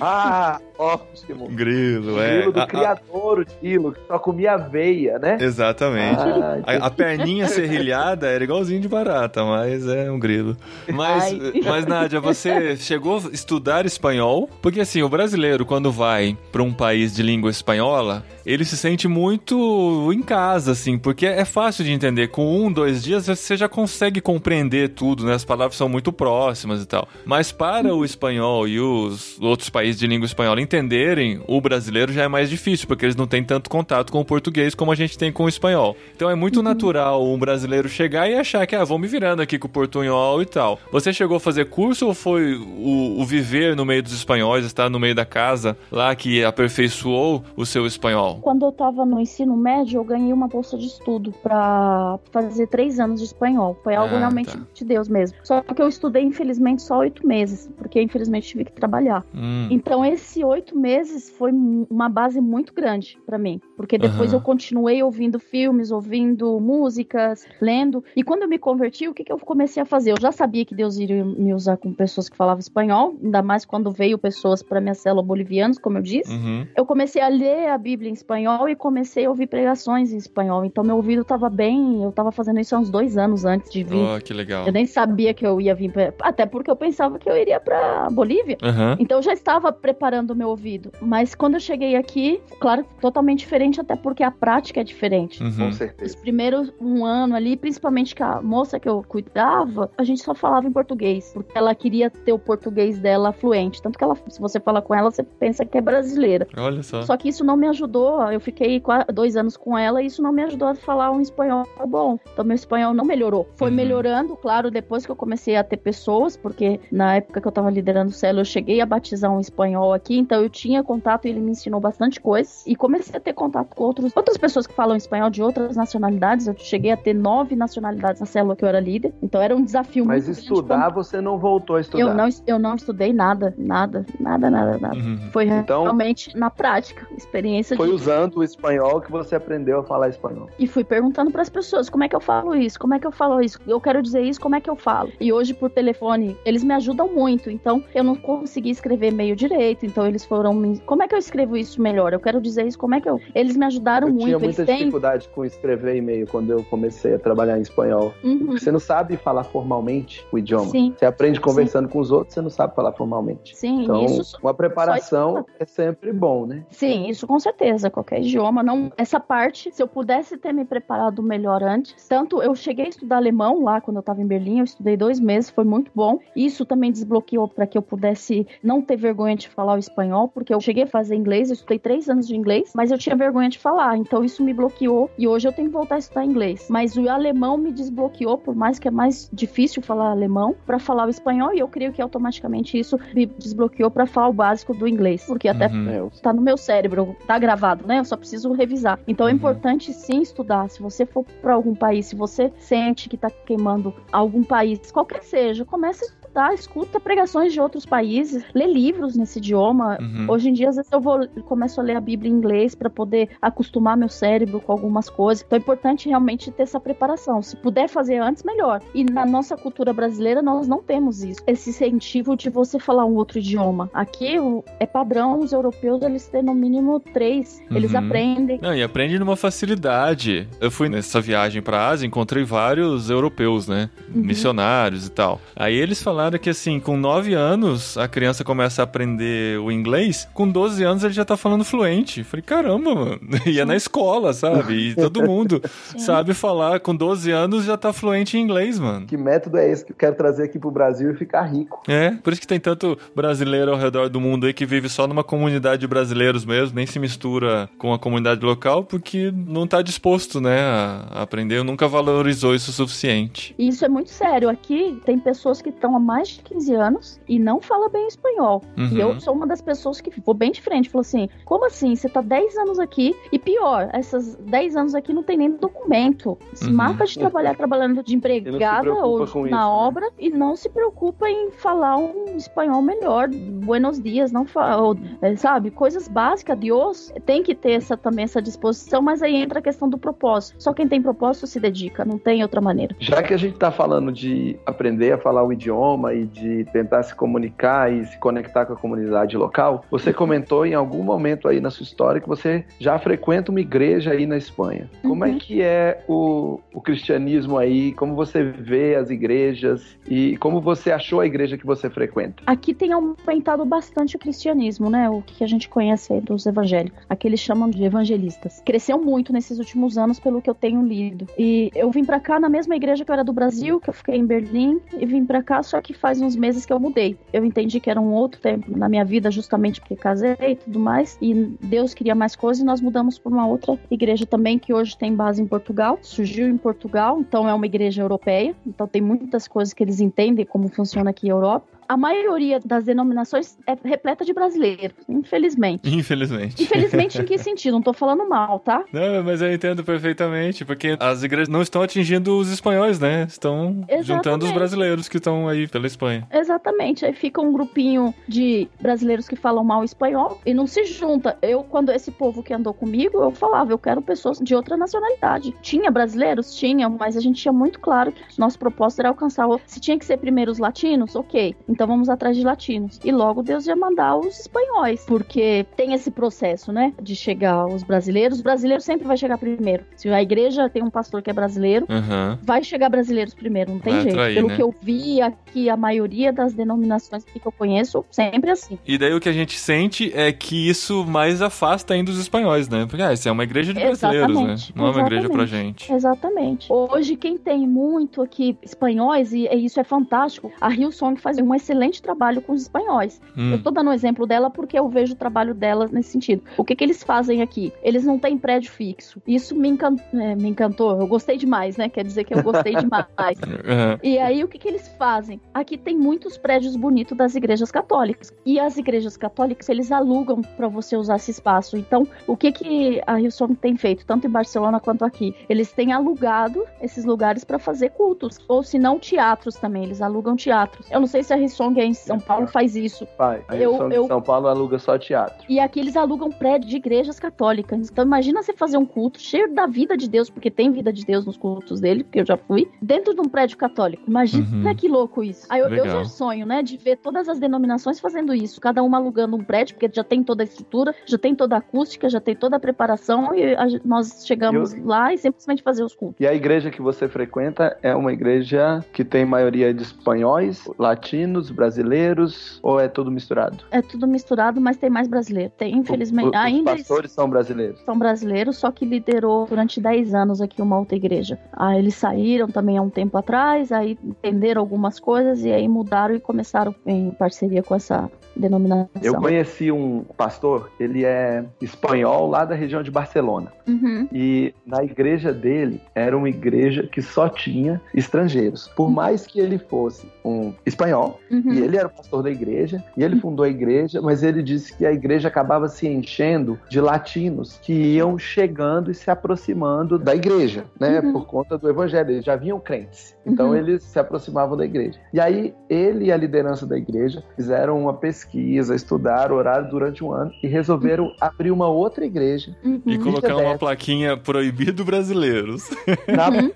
[0.00, 1.48] Ah, próximo.
[1.48, 2.36] Grilo, O é.
[2.38, 5.38] grilo do A- a- criador, o grilo, que só comia aveia, né?
[5.40, 6.20] Exatamente.
[6.20, 10.56] Ah, A, a perninha serrilhada era igualzinho de barata, mas é um grilo.
[10.92, 11.52] Mas, Ai.
[11.64, 14.48] mas Nádia, você chegou a estudar espanhol?
[14.62, 19.08] Porque assim, o brasileiro, quando vai para um país de língua espanhola, ele se sente
[19.08, 22.28] muito em casa, assim, porque é fácil de entender.
[22.28, 25.34] Com um, dois dias, você já consegue compreender tudo, né?
[25.34, 27.08] As palavras são muito próximas e tal.
[27.24, 32.24] Mas para o espanhol e os outros países de língua espanhola entenderem o brasileiro já
[32.24, 35.16] é mais difícil, porque eles não têm tanto contato com o português como a gente
[35.16, 35.96] tem com o espanhol.
[36.16, 39.58] Então é muito natural um brasileiro chegar e achar que, ah, vou me virando aqui
[39.58, 40.80] com o portunhol e tal.
[40.90, 44.88] Você chegou a fazer curso ou foi o, o viver no meio dos espanhóis, estar
[44.90, 48.38] no meio da casa lá que aperfeiçoou o seu espanhol?
[48.42, 52.98] Quando eu tava no ensino médio, eu ganhei uma bolsa de estudo pra fazer três
[52.98, 53.78] anos de espanhol.
[53.84, 54.62] Foi algo Ah, realmente tá.
[54.72, 55.36] de Deus mesmo.
[55.42, 59.24] Só que eu estudei, infelizmente, só oito meses, porque infelizmente tive que trabalhar.
[59.34, 63.60] Hum, Então, esse oito meses foi uma base muito grande pra mim.
[63.76, 64.38] Porque depois Aham.
[64.38, 68.02] eu continuei ouvindo filmes, ouvindo músicas, lendo.
[68.16, 70.12] E quando eu me converti, o que, que eu comecei a fazer?
[70.12, 73.64] Eu já sabia que Deus iria me usar com pessoas que falavam espanhol, ainda mais
[73.64, 76.32] quando veio pessoas pra minha célula bolivianos, como eu disse.
[76.32, 76.66] uhum.
[76.76, 80.64] Eu comecei a ler a Bíblia em espanhol e comecei a ouvir pregações em espanhol.
[80.64, 82.02] Então, meu ouvido tava bem.
[82.02, 83.96] Eu tava fazendo isso há uns dois anos antes de vir.
[83.96, 84.66] Oh, que legal.
[84.66, 85.90] Eu nem sabia que eu ia vir.
[85.92, 86.12] Pra...
[86.22, 88.56] Até porque eu pensava que eu iria pra Bolívia.
[88.62, 88.96] Aham.
[88.98, 90.90] Então eu já estava preparando o meu ouvido.
[91.00, 95.42] Mas quando eu cheguei aqui, claro, totalmente diferente, até porque a prática é diferente.
[95.42, 95.52] Uhum.
[95.56, 96.16] Com Os certeza.
[96.18, 100.66] primeiros um ano ali, principalmente que a moça que eu cuidava, a gente só falava
[100.66, 103.80] em português, porque ela queria ter o português dela fluente.
[103.82, 106.46] Tanto que ela, se você fala com ela, você pensa que é brasileira.
[106.56, 107.02] Olha só.
[107.02, 108.20] Só que isso não me ajudou.
[108.30, 108.82] Eu fiquei
[109.12, 112.18] dois anos com ela e isso não me ajudou a falar um espanhol bom.
[112.32, 113.48] Então meu espanhol não melhorou.
[113.56, 113.76] Foi Uhum.
[113.76, 117.70] melhorando, claro, depois que eu comecei a ter pessoas, porque na época que eu tava
[117.70, 121.30] liderando o célula, eu cheguei a batizar um espanhol aqui, então eu tinha contato e
[121.30, 122.64] ele me ensinou bastante coisas.
[122.66, 126.46] E comecei a ter contato com outros, outras pessoas que falam espanhol de outras nacionalidades.
[126.46, 129.12] Eu cheguei a ter nove nacionalidades na célula que eu era líder.
[129.22, 132.02] Então era um desafio Mas muito grande estudar, você não voltou a estudar.
[132.02, 134.96] Eu não, eu não estudei nada, nada, nada, nada, nada.
[134.96, 135.18] Uhum.
[135.32, 139.84] Foi Então- realmente na prática, experiência Foi de usando o espanhol que você aprendeu a
[139.84, 140.48] falar espanhol.
[140.58, 143.06] e fui perguntando para as pessoas como é que eu falo isso, como é que
[143.06, 145.10] eu falo isso, eu quero dizer isso, como é que eu falo.
[145.20, 149.84] E hoje por telefone eles me ajudam muito, então eu não consegui escrever meio direito,
[149.86, 152.12] então eles foram me, como é que eu escrevo isso melhor?
[152.12, 153.20] Eu quero dizer isso, como é que eu?
[153.34, 154.78] Eles me ajudaram Eu muito, tinha eles muita têm.
[154.78, 158.12] dificuldade com escrever e-mail quando eu comecei a trabalhar em espanhol.
[158.22, 158.52] Uhum.
[158.52, 160.66] Você não sabe falar formalmente o idioma.
[160.70, 160.94] Sim.
[160.96, 163.56] Você aprende conversando com os outros, você não sabe falar formalmente.
[163.56, 166.64] Sim, Então, isso uma preparação é sempre bom, né?
[166.70, 168.62] Sim, isso com certeza, qualquer idioma.
[168.62, 172.88] Não, essa parte, se eu pudesse ter me preparado melhor antes, tanto eu cheguei a
[172.88, 176.18] estudar alemão lá quando eu estava em Berlim, eu estudei dois meses, foi muito bom.
[176.36, 180.54] Isso também desbloqueou para que eu pudesse não ter vergonha de falar o espanhol, porque
[180.54, 183.48] eu cheguei a fazer inglês, eu estudei três anos de inglês, mas eu tinha vergonha
[183.48, 186.66] de falar, então isso me bloqueou e hoje eu tenho que voltar a estudar inglês.
[186.70, 191.06] Mas o alemão me desbloqueou, por mais que é mais difícil falar alemão, para falar
[191.06, 194.86] o espanhol e eu creio que automaticamente isso me desbloqueou para falar o básico do
[194.86, 195.88] inglês, porque até Uhum.
[195.88, 197.98] É, tá no meu cérebro, tá gravado, né?
[197.98, 198.98] Eu só preciso revisar.
[199.08, 199.36] Então é Uhum.
[199.36, 200.68] importante sim estudar.
[200.68, 205.20] Se você for para algum país, se você sente que tá queimando algum país, qualquer
[205.20, 209.98] que seja, comece a estudar, escuta pregações de outros países, lê livros nesse idioma.
[210.00, 210.26] Uhum.
[210.28, 212.90] Hoje em dia, às vezes eu vou começo a ler a Bíblia em inglês para
[212.90, 215.44] poder acostumar meu cérebro com algumas coisas.
[215.46, 217.40] Então é importante realmente ter essa preparação.
[217.40, 218.80] Se puder fazer antes, melhor.
[218.94, 221.40] E na nossa cultura brasileira nós não temos isso.
[221.46, 223.88] Esse incentivo de você falar um outro idioma.
[223.94, 224.34] Aqui
[224.80, 227.62] é padrão os europeus eles têm no mínimo três.
[227.70, 227.98] Eles Uhum.
[227.98, 228.58] aprendem.
[228.60, 230.48] Não, e aprende numa facilidade.
[230.60, 233.88] Eu fui nessa viagem pra Ásia, encontrei vários europeus, né?
[234.12, 234.22] Uhum.
[234.22, 235.40] Missionários e tal.
[235.54, 240.28] Aí eles falaram que, assim, com 9 anos a criança começa a aprender o inglês,
[240.32, 242.20] com 12 anos ele já tá falando fluente.
[242.20, 243.20] Eu Falei, caramba, mano.
[243.46, 244.74] E é na escola, sabe?
[244.74, 245.60] E todo mundo
[245.98, 249.06] sabe falar, com 12 anos já tá fluente em inglês, mano.
[249.06, 251.82] Que método é esse que eu quero trazer aqui pro Brasil e ficar rico?
[251.86, 255.06] É, por isso que tem tanto brasileiro ao redor do mundo aí que vive só
[255.06, 259.82] numa comunidade de brasileiros mesmo, nem se mistura com a comunidade local, porque não tá
[259.82, 263.54] disposto, né, a aprender, nunca valorizou isso o suficiente.
[263.58, 264.48] E isso é muito sério.
[264.48, 268.62] Aqui tem pessoas que estão há mais de 15 anos e não falam bem espanhol.
[268.78, 268.88] Uhum.
[268.92, 270.88] E eu sou uma das pessoas que ficou bem diferente.
[270.88, 271.96] Falou assim: como assim?
[271.96, 276.38] Você tá 10 anos aqui e pior, essas 10 anos aqui não tem nem documento.
[276.52, 276.74] Se Uhum.
[276.74, 279.64] marca de trabalhar trabalhando de empregada ou na isso, né?
[279.64, 283.28] obra e não se preocupa em falar um espanhol melhor.
[283.28, 285.70] Buenos dias, não fala, é, sabe?
[285.70, 289.88] Coisas básicas, Deus tem que ter essa, também essa disposição, mas aí entra a questão
[289.88, 290.62] do propósito.
[290.62, 292.94] Só quem tem propósito se dedica, não tem outra maneira.
[293.00, 297.02] Já que a gente tá falando de aprender a falar o idioma aí de tentar
[297.02, 299.84] se comunicar e se conectar com a comunidade local.
[299.90, 304.10] Você comentou em algum momento aí na sua história que você já frequenta uma igreja
[304.12, 304.88] aí na Espanha.
[305.02, 305.38] Como é Uhum.
[305.38, 307.92] que é o, o cristianismo aí?
[307.92, 312.42] Como você vê as igrejas e como você achou a igreja que você frequenta?
[312.46, 315.08] Aqui tem aumentado bastante o cristianismo, né?
[315.10, 317.04] O que a gente conhece aí dos evangélicos.
[317.08, 318.62] Aqui eles chamam de evangelistas.
[318.64, 321.26] Cresceu muito nesses últimos anos, pelo que eu tenho lido.
[321.38, 323.94] E eu vim pra cá na mesma igreja que eu era do Brasil, que eu
[323.94, 327.16] fiquei em Berlim, e vim pra cá só que faz uns meses que eu mudei.
[327.32, 330.80] Eu entendi que era um outro tempo na minha vida, justamente porque casei e tudo
[330.80, 331.18] mais.
[331.20, 334.96] E Deus queria mais coisas e nós mudamos para uma outra igreja também, que hoje
[334.96, 335.98] tem base em Portugal.
[336.00, 338.56] Surgiu em Portugal, então é uma igreja europeia.
[338.66, 341.73] Então tem muitas coisas que eles entendem como funciona aqui a Europa.
[341.88, 345.94] A maioria das denominações é repleta de brasileiros, infelizmente.
[345.94, 346.62] Infelizmente.
[346.62, 347.74] Infelizmente em que sentido?
[347.74, 348.84] Não tô falando mal, tá?
[348.92, 353.24] Não, mas eu entendo perfeitamente, porque as igrejas não estão atingindo os espanhóis, né?
[353.28, 354.06] Estão Exatamente.
[354.06, 356.26] juntando os brasileiros que estão aí pela Espanha.
[356.32, 357.04] Exatamente.
[357.04, 361.36] Aí fica um grupinho de brasileiros que falam mal espanhol e não se junta.
[361.42, 365.54] Eu, quando esse povo que andou comigo, eu falava, eu quero pessoas de outra nacionalidade.
[365.62, 366.54] Tinha brasileiros?
[366.54, 369.46] Tinha, mas a gente tinha muito claro que nosso propósito era alcançar.
[369.48, 371.54] o- Se tinha que ser primeiro os latinos, ok.
[371.74, 373.00] Então vamos atrás de latinos.
[373.04, 376.92] E logo Deus ia mandar os espanhóis, porque tem esse processo, né?
[377.02, 378.38] De chegar os brasileiros.
[378.38, 379.82] Os brasileiros sempre vai chegar primeiro.
[379.96, 382.38] Se a igreja tem um pastor que é brasileiro, Aham.
[382.42, 384.14] vai chegar brasileiros primeiro, não tem Vai jeito.
[384.14, 384.56] atrair, Pelo né?
[384.56, 388.78] que eu vi aqui, a maioria das denominações que eu conheço, sempre assim.
[388.86, 392.68] E daí o que a gente sente é que isso mais afasta ainda os espanhóis,
[392.68, 392.86] né?
[392.88, 394.56] Porque ah, isso é uma igreja de brasileiros, né?
[394.76, 395.92] Não é uma igreja pra gente.
[395.92, 396.72] Exatamente.
[396.72, 402.02] Hoje, quem tem muito aqui espanhóis, e, isso é fantástico, a Hillsong faz um excelente
[402.02, 403.20] trabalho com os espanhóis.
[403.36, 403.60] Eu Hum.
[403.62, 406.42] tô dando um exemplo dela porque eu vejo o trabalho dela nesse sentido.
[406.58, 407.72] O que que eles fazem aqui?
[407.82, 409.20] Eles não têm prédio fixo.
[409.26, 410.98] Isso me, encan- é, me encantou.
[411.00, 411.88] Eu gostei demais, né?
[411.88, 413.38] Quer dizer que eu gostei demais.
[414.02, 415.40] E aí, o que, que eles fazem?
[415.52, 418.32] Aqui tem muitos prédios bonitos das igrejas católicas.
[418.44, 421.76] E as igrejas católicas, eles alugam para você usar esse espaço.
[421.76, 425.34] Então, o que, que a Hillsong tem feito, tanto em Barcelona quanto aqui?
[425.48, 428.38] Eles têm alugado esses lugares para fazer cultos.
[428.48, 429.84] Ou se não, teatros também.
[429.84, 430.90] Eles alugam teatros.
[430.90, 433.06] Eu não sei se a Aí em São Paulo faz isso.
[433.16, 435.44] Pai, a Eu- Hillsong eu- São Paulo aluga só teatro.
[435.48, 437.90] E aqui eles alugam prédio de igrejas católicas.
[437.90, 441.04] Então imagina você fazer um culto cheio da vida de Deus, porque tem vida de
[441.04, 444.02] Deus nos cultos dele, porque eu já fui, dentro de um prédio católico.
[444.08, 444.74] Imagina Uhum.
[444.74, 445.46] que louco isso.
[445.50, 448.98] Aí eu, eu já sonho, né, de ver todas as denominações fazendo isso, cada uma
[448.98, 452.20] alugando um prédio, porque já tem toda a estrutura, já tem toda a acústica, já
[452.20, 456.16] tem toda a preparação, e a nós chegamos lá e simplesmente fazer os cultos.
[456.20, 461.43] E a igreja que você frequenta é uma igreja que tem maioria de espanhóis, latinos,
[461.50, 463.64] brasileiros, ou é tudo misturado?
[463.70, 465.52] É tudo misturado, mas tem mais brasileiro.
[465.56, 467.80] Tem, infelizmente, O- o- ainda Os pastores são brasileiros.
[467.84, 471.38] são brasileiros, só que liderou durante 10 anos aqui uma outra igreja.
[471.52, 476.14] Aí eles saíram também há um tempo atrás, aí entenderam algumas coisas e aí mudaram
[476.14, 478.88] e começaram em parceria com essa denominação.
[479.02, 483.52] Eu conheci um pastor, ele é espanhol lá da região de Barcelona.
[483.66, 484.08] Uhum.
[484.12, 488.68] E na igreja dele era uma igreja que só tinha estrangeiros.
[488.76, 491.52] Por mais que ele fosse um espanhol, Uhum.
[491.52, 494.76] e ele era o pastor da igreja, e ele fundou a igreja, mas ele disse
[494.76, 500.14] que a igreja acabava se enchendo de latinos que iam chegando e se aproximando da
[500.14, 501.00] igreja, né?
[501.00, 501.12] Uhum.
[501.12, 502.10] Por conta do evangelho.
[502.10, 503.14] Eles já vinham crentes.
[503.26, 503.56] Então Uhum.
[503.56, 504.98] eles se aproximavam da igreja.
[505.12, 510.12] E aí ele e a liderança da igreja fizeram uma pesquisa, estudaram, oraram durante um
[510.12, 512.54] ano e resolveram abrir uma outra igreja.
[512.64, 512.80] Uhum.
[512.86, 515.70] E colocar uma plaquinha proibido brasileiros.
[516.06, 516.50] Na Uhum.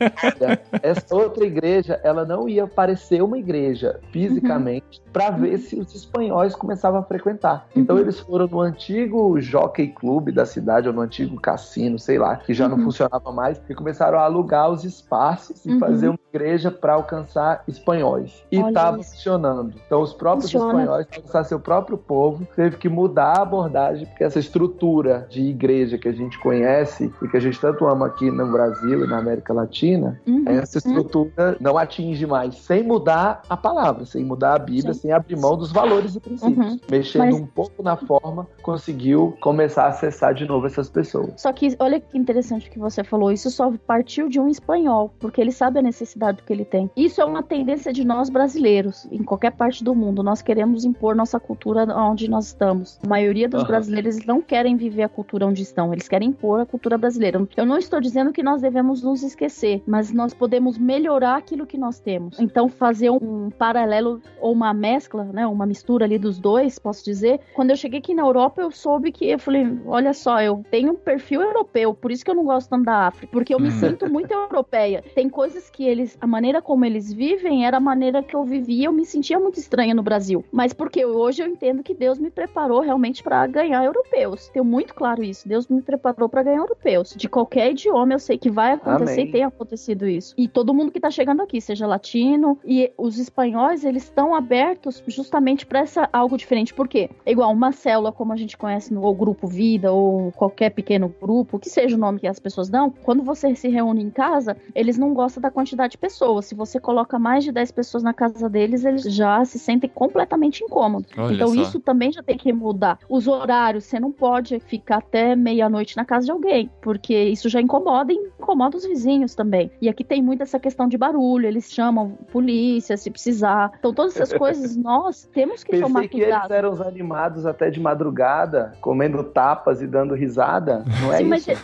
[0.83, 4.68] essa outra igreja, ela não ia parecer uma igreja fisicamente
[5.13, 7.67] para ver se os espanhóis começavam a frequentar.
[7.75, 8.03] Então Uhum.
[8.03, 12.53] eles foram no antigo Jockey Club da cidade ou no antigo cassino, sei lá, que
[12.55, 12.85] já não Uhum.
[12.85, 15.79] funcionava mais, e começaram a alugar os espaços e Uhum.
[15.79, 18.43] fazer uma igreja para alcançar espanhóis.
[18.53, 19.75] E estava funcionando.
[19.87, 20.67] Então os próprios Funciona.
[20.81, 25.43] espanhóis, para alcançar seu próprio povo, teve que mudar a abordagem, porque essa estrutura de
[25.43, 29.09] igreja que a gente conhece e que a gente tanto ama aqui no Brasil e
[29.09, 30.45] na América Latina, Uhum.
[30.47, 35.01] essa estrutura não atinge mais, sem mudar a palavra, sem mudar Bíblia, Sim.
[35.01, 36.73] sem abrir mão dos valores e princípios.
[36.73, 36.81] Uhum.
[36.91, 41.33] Mexendo Mas- um pouco na forma, conseguiu começar a acessar de novo essas pessoas.
[41.37, 43.33] Só que olha que interessante o que você falou.
[43.33, 46.91] Isso só partiu de um espanhol, porque ele sabe a necessidade que ele tem.
[46.97, 50.23] Isso é uma tendência de nós brasileiros, em qualquer parte do mundo.
[50.23, 52.99] Nós queremos impor nossa cultura onde nós estamos.
[53.05, 53.69] A maioria dos Aham.
[53.69, 57.47] brasileiros não querem viver a cultura onde estão, eles querem impor a cultura brasileira.
[57.57, 61.79] Eu não estou dizendo que nós devemos nos esquecer, mas nós podemos melhorar aquilo que
[61.79, 62.39] nós temos.
[62.39, 67.41] Então, fazer um paralelo ou uma mescla, né, uma mistura ali dos dois, posso dizer.
[67.55, 70.93] Quando eu cheguei aqui na Europa, eu soube que eu falei, olha só, eu tenho
[70.93, 73.69] um perfil europeu, por isso que eu não gosto tanto da África, porque eu me
[73.69, 73.75] Uhum.
[73.75, 75.03] sinto muito europeia.
[75.15, 78.87] Tem coisas que eles, a maneira como eles vivem era a maneira que eu vivia,
[78.87, 80.45] eu me sentia muito estranha no Brasil.
[80.53, 84.49] Mas porque hoje eu entendo que Deus me preparou realmente para ganhar europeus.
[84.49, 85.49] Tenho muito claro isso.
[85.49, 87.15] Deus me preparou para ganhar europeus.
[87.17, 89.29] De qualquer idioma eu sei que vai acontecer Amém.
[89.29, 90.35] e tem acontecido isso.
[90.37, 95.03] E todo mundo que tá chegando aqui, seja latino, e os espanhóis, eles estão abertos
[95.07, 96.75] justamente para essa algo diferente.
[96.75, 97.11] Por quê?
[97.25, 101.15] É igual uma célula como a gente conhece no ou grupo vida ou qualquer pequeno
[101.21, 104.57] grupo, que seja o nome que as pessoas dão, quando você se reúne em casa,
[104.75, 106.47] eles não gostam da quantidade de pessoas.
[106.47, 110.63] Se você coloca mais de 10 pessoas na casa deles, eles já se sentem completamente
[110.63, 111.11] incômodos.
[111.17, 111.63] Olha então só.
[111.63, 112.99] isso também já tem que mudar.
[113.09, 117.61] Os horários, você não pode ficar até meia-noite na casa de alguém, porque isso já
[117.61, 119.71] incomoda e incomoda os vizinhos também.
[119.81, 123.73] E aqui tem muito essa questão de barulho, eles chamam polícia se precisar.
[123.79, 126.53] Então todas essas coisas nós temos que tomar Pensei que eles cuidado.
[126.53, 130.85] eram os animados até de madrugada, comendo tapas e dando risada.
[131.03, 131.63] Não é Sim, mas isso?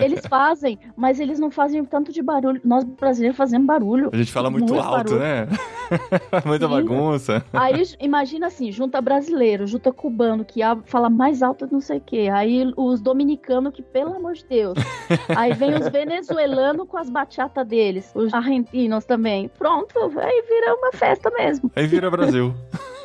[0.00, 2.60] eles fazem, mas eles não fazem tanto de barulho.
[2.64, 4.10] Nós brasileiros fazemos barulho.
[4.12, 5.18] A gente fala muito, alto, barulho.
[5.18, 5.46] né?
[6.44, 6.72] Muita Sim.
[6.72, 7.44] bagunça.
[7.52, 12.28] Aí imagina assim, junta brasileiro, junta cubano que fala mais alto não sei o quê.
[12.32, 14.78] Aí os dominicanos que, pelo amor de Deus.
[15.36, 18.10] Aí vem os venezuelanos com as bachatas deles.
[18.14, 19.48] Os argentinos também.
[19.58, 21.70] Pronto, aí vira uma festa mesmo.
[21.74, 22.54] Aí vira Brasil.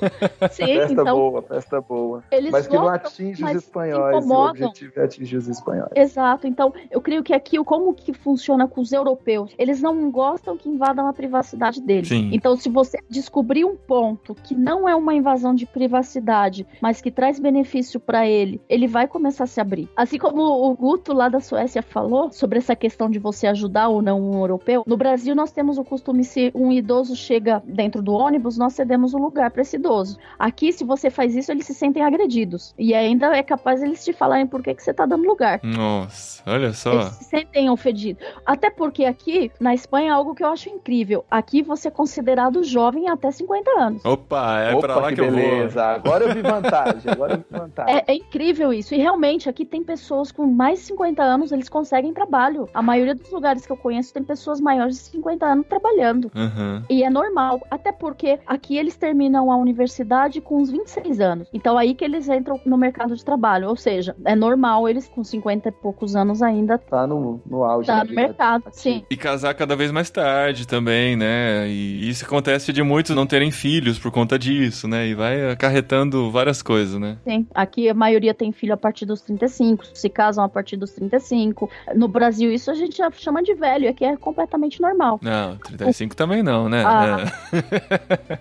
[0.51, 2.23] Sim, Festa então boa, festa boa.
[2.31, 4.25] eles Mas que não atinge os espanhóis.
[4.25, 5.91] O objetivo é atingir os espanhóis.
[5.95, 9.53] Exato, então eu creio que aqui como que funciona com os europeus?
[9.57, 12.09] Eles não gostam que invadam a privacidade deles.
[12.09, 12.29] Sim.
[12.33, 17.11] Então, se você descobrir um ponto que não é uma invasão de privacidade, mas que
[17.11, 19.89] traz benefício para ele, ele vai começar a se abrir.
[19.95, 24.01] Assim como o Guto lá da Suécia falou sobre essa questão de você ajudar ou
[24.01, 28.13] não um europeu, no Brasil nós temos o costume se um idoso chega dentro do
[28.13, 30.17] ônibus, nós cedemos o lugar para esse idoso.
[30.37, 32.73] Aqui, se você faz isso, eles se sentem agredidos.
[32.77, 35.59] E ainda é capaz eles te falarem por que, que você tá dando lugar.
[35.63, 36.93] Nossa, olha só.
[36.93, 38.23] Eles se sentem ofendidos.
[38.45, 41.25] Até porque aqui, na Espanha, é algo que eu acho incrível.
[41.29, 44.05] Aqui você é considerado jovem até 50 anos.
[44.05, 45.35] Opa, é Opa, pra lá que que, eu vou.
[45.35, 45.83] beleza.
[45.83, 47.11] Agora eu vi vantagem.
[47.11, 47.95] Agora eu vi vantagem.
[47.95, 48.93] É, é incrível isso.
[48.93, 52.69] E realmente, aqui tem pessoas com mais de 50 anos, eles conseguem trabalho.
[52.73, 56.31] A maioria dos lugares que eu conheço tem pessoas maiores de 50 anos trabalhando.
[56.35, 56.83] Uhum.
[56.89, 61.47] E é normal, até porque aqui eles terminam a universidade com uns 26 anos.
[61.53, 63.67] Então aí que eles entram no mercado de trabalho.
[63.69, 67.87] Ou seja, é normal eles com 50 e poucos anos ainda Tá no, no auge.
[67.87, 68.61] tá no vida mercado.
[68.67, 68.71] ativa.
[68.75, 69.03] Sim.
[69.09, 71.67] E casar cada vez mais tarde também, né?
[71.67, 75.07] E isso acontece de muitos não terem filhos por conta disso, né?
[75.07, 77.17] E vai acarretando várias coisas, né?
[77.23, 80.91] Sim, aqui a maioria tem filho a partir dos 35, se casam a partir dos
[80.91, 81.69] 35.
[81.95, 85.19] No Brasil, isso a gente já chama de velho, aqui é completamente normal.
[85.21, 86.83] Não, 35 também não, né?
[86.85, 87.17] Ah.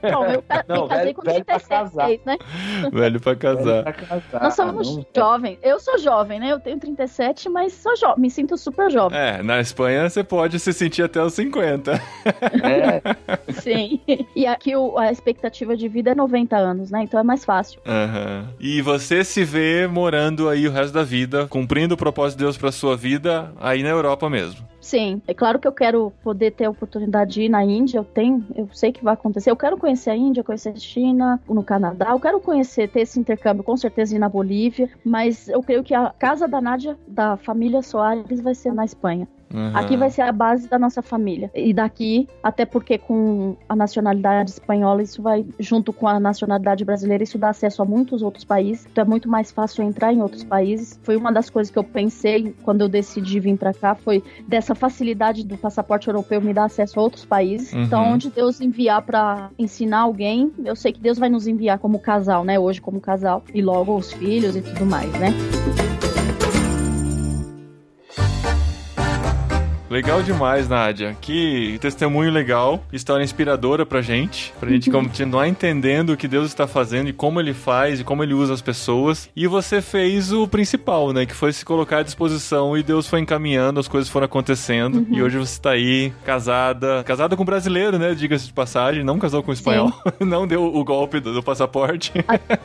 [0.12, 2.38] Bom, eu ca- Não, me casei velho- com velho pra 36, né?
[2.92, 3.82] Velho pra casar.
[3.82, 5.58] Pra casar, Nós somos não- jovens.
[5.62, 6.52] Eu sou jovem, né?
[6.52, 9.18] Eu tenho 37, mas sou jovem, me sinto super jovem.
[9.18, 11.92] É, na Espanha você pode se sentir até os 50.
[12.62, 13.02] É,
[13.62, 14.00] Sim.
[14.34, 17.02] E aqui o- a expectativa de vida é 90 anos, né?
[17.02, 17.80] Então é mais fácil.
[17.86, 18.48] Aham.
[18.60, 22.56] E você se vê morando aí o resto da vida, cumprindo o propósito de Deus
[22.56, 24.66] pra sua vida aí na Europa mesmo.
[24.82, 28.04] Sim, é claro que eu quero poder ter a oportunidade de ir na Índia, eu
[28.04, 29.48] tenho, eu sei que vai acontecer.
[29.48, 33.18] Eu quero conhecer a Índia, conhecer a China, no Canadá, eu quero conhecer, ter esse
[33.18, 37.36] intercâmbio, com certeza ir na Bolívia, mas eu creio que a casa da Nádia, da
[37.36, 39.28] família Soares, vai ser na Espanha.
[39.52, 39.72] Aham.
[39.74, 41.50] Aqui vai ser a base da nossa família.
[41.54, 47.22] E daqui, até porque com a nacionalidade espanhola, isso vai, junto com a nacionalidade brasileira,
[47.22, 48.86] isso dá acesso a muitos outros países.
[48.90, 50.98] Então é muito mais fácil entrar em outros países.
[51.02, 54.74] Foi uma das coisas que eu pensei quando eu decidi vir pra cá, foi dessa
[54.74, 57.72] facilidade do passaporte europeu me dar acesso a outros países.
[57.72, 57.82] Uhum.
[57.82, 61.98] Então, onde Deus enviar pra ensinar alguém, eu sei que Deus vai nos enviar como
[61.98, 62.58] casal, né?
[62.58, 63.42] Hoje como casal.
[63.52, 65.28] E logo os filhos e tudo mais, né?
[69.92, 71.14] Legal demais, Nádia.
[71.20, 76.66] Que testemunho legal, história inspiradora pra gente, pra gente continuar entendendo o que Deus está
[76.66, 79.28] fazendo e como ele faz e como ele usa as pessoas.
[79.36, 81.26] E você fez o principal, né?
[81.26, 85.06] Que foi se colocar à disposição e Deus foi encaminhando, as coisas foram acontecendo.
[85.10, 88.14] E hoje você tá aí, casada, casada com um brasileiro, né?
[88.14, 92.14] Diga-se de passagem, não casou com um espanhol, não deu o golpe do, do passaporte.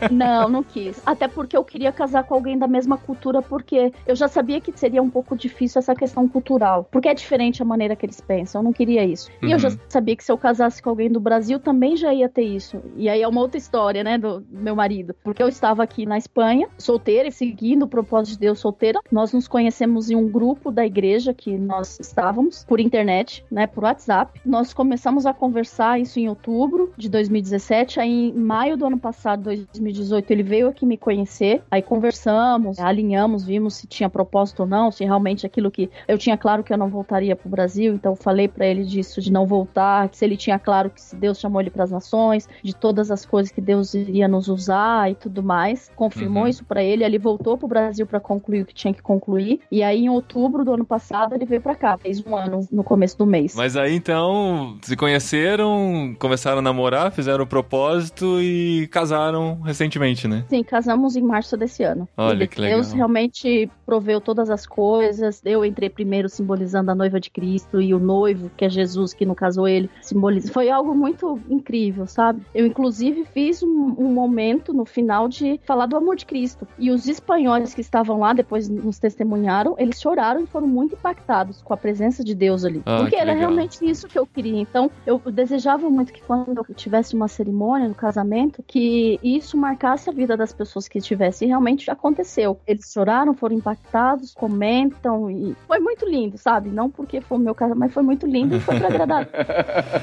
[0.09, 1.01] Não, não quis.
[1.05, 4.71] Até porque eu queria casar com alguém da mesma cultura, porque eu já sabia que
[4.79, 6.87] seria um pouco difícil essa questão cultural.
[6.89, 8.59] Porque é diferente a maneira que eles pensam.
[8.61, 9.29] Eu não queria isso.
[9.43, 9.77] E eu já Uhum.
[9.89, 12.81] sabia que se eu casasse com alguém do Brasil, também já ia ter isso.
[12.95, 15.13] E aí é uma outra história, né, do meu marido.
[15.23, 18.99] Porque eu estava aqui na Espanha, solteira, e seguindo o propósito de Deus solteira.
[19.11, 23.83] Nós nos conhecemos em um grupo da igreja que nós estávamos, por internet, né, por
[23.83, 24.39] WhatsApp.
[24.45, 27.99] Nós começamos a conversar isso em outubro de 2017.
[27.99, 31.61] Aí em maio do ano passado, 2018, ele veio aqui me conhecer.
[31.71, 36.37] Aí conversamos, alinhamos, vimos se tinha propósito ou não, se realmente aquilo que eu tinha
[36.37, 40.09] claro que eu não voltaria pro Brasil, então falei para ele disso de não voltar,
[40.09, 43.09] que se ele tinha claro que se Deus chamou ele para as nações, de todas
[43.09, 45.89] as coisas que Deus iria nos usar e tudo mais.
[45.95, 46.49] Confirmou Uhum.
[46.49, 49.61] isso para ele, ele voltou pro Brasil para concluir o que tinha que concluir.
[49.71, 52.83] E aí em outubro do ano passado ele veio para cá, fez um ano no
[52.83, 53.55] começo do mês.
[53.55, 60.43] Mas aí então se conheceram, começaram a namorar, fizeram o propósito e casaram recentemente, né?
[60.49, 62.07] Sim, casamos em março desse ano.
[62.17, 62.79] Olha Ele- que legal.
[62.79, 65.41] Deus realmente proveu todas as coisas.
[65.45, 69.25] Eu entrei primeiro simbolizando a noiva de Cristo e o noivo, que é Jesus, que
[69.25, 70.51] no caso ele, simboliza.
[70.51, 72.41] Foi algo muito incrível, sabe?
[72.53, 76.67] Eu, inclusive, fiz um, um momento no final de falar do amor de Cristo.
[76.77, 81.61] E os espanhóis que estavam lá, depois nos testemunharam, eles choraram e foram muito impactados
[81.61, 82.81] com a presença de Deus ali.
[82.85, 83.49] Ah, Porque que era legal.
[83.49, 84.59] realmente isso que eu queria.
[84.59, 90.09] Então, eu desejava muito que quando eu tivesse uma cerimônia no casamento, que isso marcasse
[90.09, 91.47] a vida das pessoas que estivessem.
[91.47, 92.59] E realmente aconteceu.
[92.65, 96.69] Eles choraram, foram impactados, comentam e foi muito lindo, sabe?
[96.69, 99.27] Não porque foi o meu casamento, mas foi muito lindo e foi pra agradar.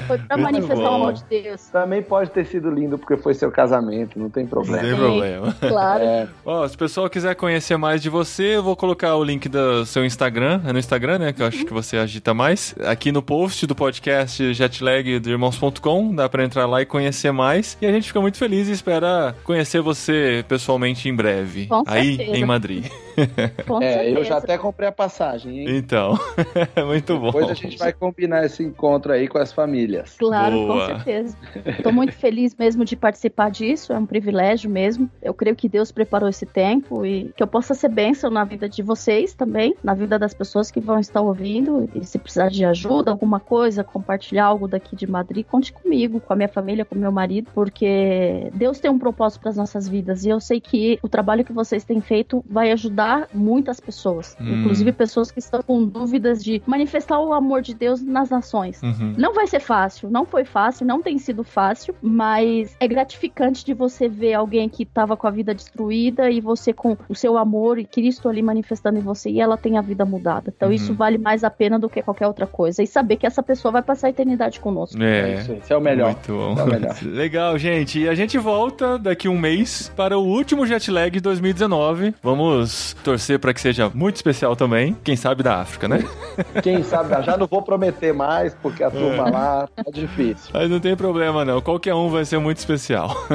[0.07, 0.91] Foi pra Muito manifestar bom.
[0.91, 1.67] o amor de Deus.
[1.69, 4.79] Também pode ter sido lindo porque foi seu casamento, não tem Não problema.
[4.81, 4.97] tem Sim.
[4.97, 5.55] problema.
[5.59, 6.03] Claro.
[6.03, 9.47] É, Ó, se o pessoal quiser conhecer mais de você, eu vou colocar o link
[9.49, 10.61] do seu Instagram.
[10.65, 11.33] É no Instagram, né?
[11.33, 12.75] Que eu acho que você agita mais.
[12.85, 16.13] Aqui no post do podcast Jetlag do Irmãos.com.
[16.15, 17.77] Dá pra entrar lá e conhecer mais.
[17.81, 21.67] E a gente fica muito feliz e espera conhecer você pessoalmente em breve.
[21.67, 22.37] Com aí certeza.
[22.37, 22.85] em Madrid.
[23.67, 25.77] Com é, eu já até comprei a passagem, hein?
[25.77, 26.17] Então,
[26.85, 27.27] muito bom.
[27.27, 30.15] Depois a gente vai combinar esse encontro aí com as famílias.
[30.17, 30.73] Claro, Boa.
[30.73, 31.37] com certeza.
[31.83, 35.09] Tô muito feliz mesmo de participar disso, é um privilégio mesmo.
[35.21, 38.67] Eu creio que Deus preparou esse tempo e que eu possa ser bênção na vida
[38.67, 41.89] de vocês também, na vida das pessoas que vão estar ouvindo.
[41.95, 46.33] E se precisar de ajuda, alguma coisa, compartilhar algo daqui de Madrid, conte comigo, com
[46.33, 49.87] a minha família, com o meu marido, porque Deus tem um propósito para as nossas
[49.87, 54.35] vidas e eu sei que o trabalho que vocês têm feito vai ajudar muitas pessoas,
[54.39, 54.59] Hum.
[54.61, 58.81] inclusive pessoas que estão com dúvidas de manifestar o amor de Deus nas nações.
[58.83, 59.13] Uhum.
[59.17, 63.73] Não vai ser fácil, não foi fácil, não tem sido fácil, mas é gratificante de
[63.73, 67.77] você ver alguém que estava com a vida destruída e você com o seu amor
[67.79, 70.53] e Cristo ali manifestando em você e ela tem a vida mudada.
[70.55, 70.75] Então Uhum.
[70.75, 72.81] isso vale mais a pena do que qualquer outra coisa.
[72.83, 75.01] E saber que essa pessoa vai passar a eternidade conosco.
[75.01, 75.33] É, É.
[75.39, 76.11] isso, esse é o melhor.
[76.11, 76.55] Muito bom.
[76.59, 76.95] É o melhor.
[77.03, 77.99] Legal, gente.
[77.99, 82.13] E a gente volta daqui um mês para o último Jetlag de 2019.
[82.21, 84.95] Vamos torcer para que seja muito especial também.
[85.03, 86.03] Quem sabe da África, né?
[86.61, 90.49] Quem sabe, já não vou prometer mais, porque a turma lá tá difícil.
[90.53, 91.61] Mas não tem problema, não.
[91.61, 93.15] Qualquer um vai ser muito especial.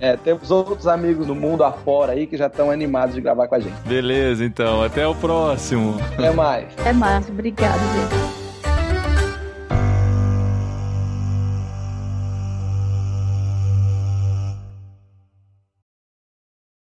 [0.00, 3.54] É, temos outros amigos no mundo afora aí que já estão animados de gravar com
[3.54, 3.74] a gente.
[3.86, 4.82] Beleza, então.
[4.82, 5.98] Até o próximo.
[6.12, 6.66] Até mais.
[6.78, 8.27] Até mais, obrigado, gente.